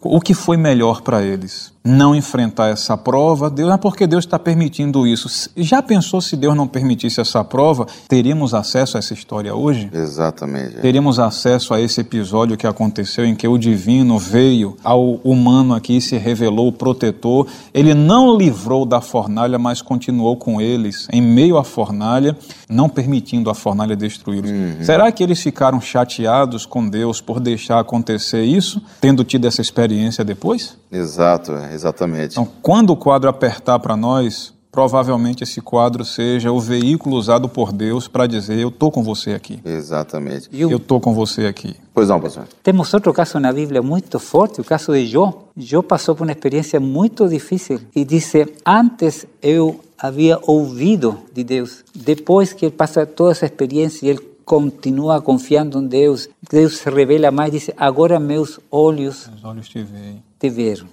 O 0.00 0.20
que 0.20 0.34
foi 0.34 0.56
melhor 0.56 1.00
para 1.00 1.22
eles? 1.22 1.73
Não 1.86 2.14
enfrentar 2.14 2.68
essa 2.68 2.96
prova? 2.96 3.50
Deus, 3.50 3.70
é 3.70 3.76
porque 3.76 4.06
Deus 4.06 4.24
está 4.24 4.38
permitindo 4.38 5.06
isso. 5.06 5.50
Já 5.54 5.82
pensou 5.82 6.18
se 6.18 6.34
Deus 6.34 6.56
não 6.56 6.66
permitisse 6.66 7.20
essa 7.20 7.44
prova? 7.44 7.86
Teríamos 8.08 8.54
acesso 8.54 8.96
a 8.96 9.00
essa 9.00 9.12
história 9.12 9.54
hoje? 9.54 9.90
Exatamente. 9.92 10.76
Teríamos 10.76 11.18
acesso 11.18 11.74
a 11.74 11.80
esse 11.82 12.00
episódio 12.00 12.56
que 12.56 12.66
aconteceu 12.66 13.26
em 13.26 13.34
que 13.34 13.46
o 13.46 13.58
divino 13.58 14.18
veio 14.18 14.78
ao 14.82 15.16
humano 15.16 15.74
aqui 15.74 15.98
e 15.98 16.00
se 16.00 16.16
revelou 16.16 16.68
o 16.68 16.72
protetor. 16.72 17.46
Ele 17.74 17.92
não 17.92 18.34
livrou 18.34 18.86
da 18.86 19.02
fornalha, 19.02 19.58
mas 19.58 19.82
continuou 19.82 20.38
com 20.38 20.62
eles 20.62 21.06
em 21.12 21.20
meio 21.20 21.58
à 21.58 21.64
fornalha, 21.64 22.34
não 22.66 22.88
permitindo 22.88 23.50
a 23.50 23.54
fornalha 23.54 23.94
destruí-los. 23.94 24.50
Será 24.86 25.12
que 25.12 25.22
eles 25.22 25.38
ficaram 25.38 25.82
chateados 25.82 26.64
com 26.64 26.88
Deus 26.88 27.20
por 27.20 27.38
deixar 27.38 27.78
acontecer 27.78 28.42
isso, 28.42 28.80
tendo 29.02 29.22
tido 29.22 29.46
essa 29.46 29.60
experiência 29.60 30.24
depois? 30.24 30.78
Exato, 30.90 31.52
exatamente. 31.74 32.32
Então, 32.32 32.48
quando 32.62 32.90
o 32.90 32.96
quadro 32.96 33.28
apertar 33.28 33.78
para 33.78 33.96
nós, 33.96 34.52
provavelmente 34.72 35.44
esse 35.44 35.60
quadro 35.60 36.04
seja 36.04 36.50
o 36.50 36.58
veículo 36.58 37.16
usado 37.16 37.48
por 37.48 37.72
Deus 37.72 38.08
para 38.08 38.26
dizer: 38.26 38.58
Eu 38.58 38.68
estou 38.68 38.90
com 38.90 39.02
você 39.02 39.32
aqui. 39.32 39.60
Exatamente. 39.64 40.48
E 40.52 40.62
Eu 40.62 40.76
estou 40.76 41.00
com 41.00 41.14
você 41.14 41.46
aqui. 41.46 41.76
Pois 41.92 42.08
não, 42.08 42.20
pastor. 42.20 42.44
Temos 42.62 42.92
outro 42.92 43.12
caso 43.12 43.38
na 43.38 43.52
Bíblia 43.52 43.80
muito 43.82 44.18
forte, 44.18 44.60
o 44.60 44.64
caso 44.64 44.92
de 44.92 45.06
Jó. 45.06 45.44
Jó 45.56 45.80
passou 45.82 46.14
por 46.16 46.24
uma 46.24 46.32
experiência 46.32 46.80
muito 46.80 47.28
difícil 47.28 47.80
e 47.94 48.04
disse: 48.04 48.52
Antes 48.66 49.26
eu 49.40 49.80
havia 49.96 50.38
ouvido 50.42 51.18
de 51.32 51.44
Deus, 51.44 51.84
depois 51.94 52.52
que 52.52 52.66
ele 52.66 52.74
passa 52.74 53.06
toda 53.06 53.30
essa 53.30 53.46
experiência 53.46 54.04
e 54.06 54.10
ele 54.10 54.34
continua 54.44 55.22
confiando 55.22 55.78
em 55.80 55.86
Deus, 55.86 56.28
Deus 56.50 56.78
se 56.78 56.90
revela 56.90 57.30
mais, 57.30 57.52
diz: 57.52 57.70
Agora 57.76 58.18
meus 58.18 58.58
olhos 58.70 59.30
Os 59.36 59.44
olhos 59.44 59.68
te 59.68 59.82
veem. 59.82 60.22
te 60.38 60.50
veram. 60.50 60.86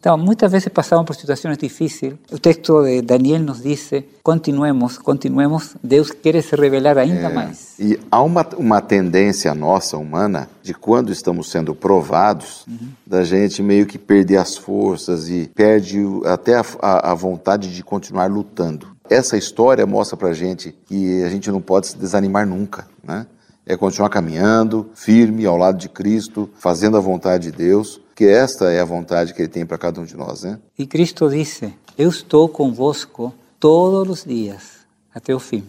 Então, 0.00 0.16
muitas 0.16 0.52
vezes 0.52 0.68
passamos 0.68 1.04
por 1.04 1.14
situações 1.16 1.58
difíceis. 1.58 2.14
O 2.30 2.38
texto 2.38 2.82
de 2.84 3.02
Daniel 3.02 3.40
nos 3.40 3.62
diz: 3.62 3.90
continuemos, 4.22 4.98
continuemos. 4.98 5.74
Deus 5.82 6.10
quer 6.10 6.40
se 6.42 6.54
revelar 6.54 6.96
ainda 6.98 7.28
mais. 7.30 7.74
E 7.78 7.98
há 8.10 8.22
uma, 8.22 8.46
uma 8.56 8.80
tendência 8.80 9.54
nossa, 9.54 9.96
humana, 9.96 10.48
de 10.62 10.72
quando 10.74 11.10
estamos 11.12 11.50
sendo 11.50 11.74
provados, 11.74 12.64
da 13.06 13.24
gente 13.24 13.62
meio 13.62 13.86
que 13.86 13.98
perder 13.98 14.36
as 14.36 14.56
forças 14.56 15.28
e 15.28 15.50
perde 15.54 15.98
até 16.26 16.54
a, 16.56 16.64
a- 16.80 17.12
a 17.12 17.14
vontade 17.14 17.74
de 17.74 17.82
continuar 17.82 18.26
lutando. 18.30 18.86
Essa 19.10 19.36
história 19.36 19.86
mostra 19.86 20.16
pra 20.16 20.32
gente 20.34 20.74
que 20.86 21.22
a 21.24 21.28
gente 21.30 21.50
não 21.50 21.60
pode 21.60 21.88
se 21.88 21.96
desanimar 21.98 22.46
nunca, 22.46 22.86
né? 23.02 23.26
É 23.66 23.76
continuar 23.76 24.08
caminhando, 24.08 24.90
firme 24.94 25.44
ao 25.44 25.56
lado 25.56 25.76
de 25.78 25.88
Cristo, 25.90 26.48
fazendo 26.58 26.96
a 26.96 27.00
vontade 27.00 27.50
de 27.50 27.56
Deus, 27.56 28.00
que 28.18 28.26
esta 28.26 28.72
é 28.72 28.80
a 28.80 28.84
vontade 28.84 29.32
que 29.32 29.40
Ele 29.40 29.48
tem 29.48 29.64
para 29.64 29.78
cada 29.78 30.00
um 30.00 30.04
de 30.04 30.16
nós, 30.16 30.42
né? 30.42 30.58
E 30.76 30.84
Cristo 30.88 31.30
disse: 31.30 31.72
Eu 31.96 32.08
estou 32.08 32.48
convosco 32.48 33.32
todos 33.60 34.08
os 34.08 34.24
dias, 34.24 34.78
até 35.14 35.32
o 35.32 35.38
fim. 35.38 35.62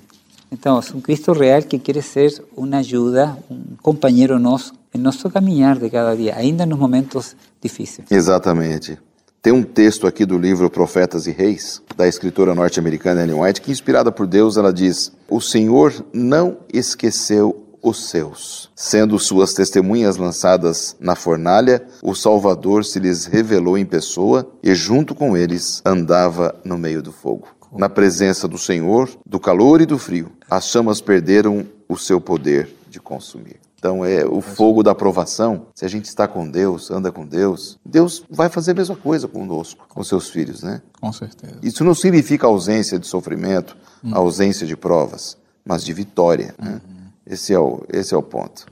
Então, 0.52 0.80
é 0.80 0.98
um 0.98 1.00
Cristo 1.00 1.32
real 1.32 1.62
que 1.62 1.78
quer 1.78 2.02
ser 2.02 2.44
uma 2.58 2.78
ajuda, 2.78 3.38
um 3.52 3.76
companheiro 3.84 4.40
nosso, 4.40 4.74
em 4.92 4.98
nosso 4.98 5.30
caminhar 5.30 5.78
de 5.78 5.92
cada 5.92 6.16
dia, 6.16 6.36
ainda 6.36 6.66
nos 6.66 6.80
momentos 6.80 7.36
difíceis. 7.62 8.08
Exatamente. 8.10 8.98
Tem 9.44 9.54
um 9.54 9.62
texto 9.62 10.08
aqui 10.08 10.26
do 10.26 10.40
livro 10.40 10.72
Profetas 10.72 11.28
e 11.28 11.32
Reis, 11.32 11.84
da 11.96 12.08
escritora 12.08 12.56
norte-americana 12.56 13.22
Ellen 13.22 13.44
White, 13.44 13.62
que, 13.62 13.72
inspirada 13.72 14.12
por 14.12 14.26
Deus, 14.26 14.58
ela 14.58 14.74
diz: 14.74 15.12
O 15.30 15.40
Senhor 15.40 15.94
não 16.12 16.58
esqueceu 16.74 17.69
os 17.82 18.10
seus. 18.10 18.72
Sendo 18.76 19.18
suas 19.20 19.54
testemunhas 19.54 20.18
lançadas 20.18 20.96
na 21.00 21.16
fornalha, 21.16 21.86
o 22.02 22.16
Salvador 22.16 22.86
se 22.86 23.00
lhes 23.00 23.26
revelou 23.26 23.78
em 23.78 23.86
pessoa 23.86 24.50
e, 24.64 24.74
junto 24.76 25.16
com 25.16 25.36
eles, 25.36 25.82
andava 25.86 26.56
no 26.64 26.78
meio 26.78 27.02
do 27.02 27.12
fogo. 27.12 27.48
Na 27.72 27.88
presença 27.88 28.48
do 28.48 28.58
Senhor, 28.58 29.10
do 29.26 29.40
calor 29.40 29.82
e 29.82 29.86
do 29.86 30.00
frio, 30.00 30.32
as 30.50 30.68
chamas 30.68 31.02
perderam 31.02 31.66
o 31.88 31.98
seu 31.98 32.20
poder 32.20 32.76
de 32.90 33.00
consumir. 33.00 33.60
Então 33.80 34.04
é 34.04 34.26
o 34.26 34.42
fogo 34.42 34.84
da 34.84 34.92
aprovação. 34.92 35.68
Se 35.74 35.86
a 35.86 35.88
gente 35.88 36.06
está 36.06 36.28
com 36.28 36.50
Deus, 36.50 36.92
anda 36.92 37.12
com 37.12 37.26
Deus, 37.26 37.80
Deus 37.86 38.24
vai 38.30 38.50
fazer 38.50 38.72
a 38.72 38.74
mesma 38.74 38.96
coisa 38.96 39.28
conosco, 39.28 39.86
com 39.88 40.04
seus 40.04 40.30
filhos, 40.30 40.62
né? 40.62 40.82
Com 41.00 41.14
certeza. 41.14 41.56
Isso 41.64 41.84
não 41.84 41.96
significa 41.96 42.46
ausência 42.46 43.00
de 43.00 43.08
sofrimento, 43.08 43.78
ausência 44.12 44.68
de 44.68 44.76
provas, 44.76 45.38
mas 45.64 45.86
de 45.86 45.94
vitória. 45.94 46.54
Né? 46.60 46.82
Esse, 47.30 47.54
é 47.54 47.60
o, 47.60 47.84
esse 47.94 48.14
é 48.14 48.18
o 48.18 48.24
ponto. 48.24 48.66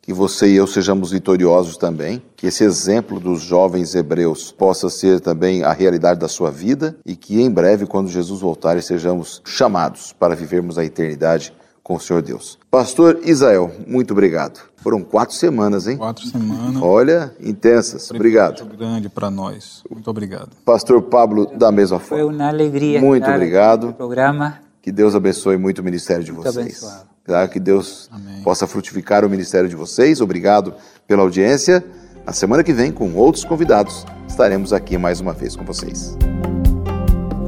Que 0.00 0.12
você 0.12 0.46
e 0.48 0.54
eu 0.56 0.66
sejamos 0.66 1.10
vitoriosos 1.10 1.76
também, 1.76 2.22
que 2.36 2.46
esse 2.46 2.62
exemplo 2.64 3.18
dos 3.18 3.42
jovens 3.42 3.94
hebreus 3.94 4.52
possa 4.52 4.88
ser 4.88 5.20
também 5.20 5.64
a 5.64 5.72
realidade 5.72 6.20
da 6.20 6.28
sua 6.28 6.50
vida 6.50 6.96
e 7.04 7.16
que 7.16 7.42
em 7.42 7.50
breve, 7.50 7.86
quando 7.86 8.08
Jesus 8.08 8.40
voltar, 8.40 8.80
sejamos 8.80 9.42
chamados 9.44 10.12
para 10.12 10.34
vivermos 10.34 10.78
a 10.78 10.84
eternidade 10.84 11.52
com 11.82 11.96
o 11.96 12.00
Senhor 12.00 12.22
Deus. 12.22 12.58
Pastor 12.70 13.18
Isael, 13.24 13.72
muito 13.86 14.12
obrigado. 14.12 14.60
Foram 14.76 15.02
quatro 15.02 15.34
semanas, 15.34 15.86
hein? 15.86 15.96
Quatro 15.96 16.24
semanas. 16.26 16.80
Olha, 16.80 17.34
intensas. 17.40 18.10
Obrigado. 18.10 18.60
Muito 18.60 18.76
grande 18.76 19.08
para 19.08 19.30
nós. 19.30 19.82
Muito 19.90 20.08
obrigado. 20.08 20.50
Pastor 20.64 21.02
Pablo, 21.02 21.46
da 21.56 21.72
mesma 21.72 21.98
Foi 21.98 22.20
forma. 22.20 22.32
uma 22.34 22.48
alegria 22.48 23.00
Muito 23.00 23.28
obrigado. 23.28 23.92
programa. 23.94 24.60
Que 24.80 24.92
Deus 24.92 25.14
abençoe 25.14 25.56
muito 25.56 25.80
o 25.80 25.84
ministério 25.84 26.22
de 26.22 26.30
Muito 26.32 26.44
vocês. 26.44 26.82
abençoado. 26.82 27.17
Tá? 27.28 27.46
Que 27.46 27.60
Deus 27.60 28.08
Amém. 28.10 28.40
possa 28.42 28.66
frutificar 28.66 29.22
o 29.22 29.28
ministério 29.28 29.68
de 29.68 29.76
vocês. 29.76 30.22
Obrigado 30.22 30.74
pela 31.06 31.22
audiência. 31.22 31.84
Na 32.24 32.32
semana 32.32 32.64
que 32.64 32.72
vem, 32.72 32.90
com 32.90 33.14
outros 33.14 33.44
convidados, 33.44 34.06
estaremos 34.26 34.72
aqui 34.72 34.96
mais 34.96 35.20
uma 35.20 35.34
vez 35.34 35.54
com 35.54 35.62
vocês. 35.62 36.16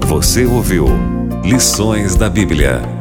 Você 0.07 0.45
ouviu 0.45 0.85
Lições 1.43 2.15
da 2.15 2.29
Bíblia 2.29 3.00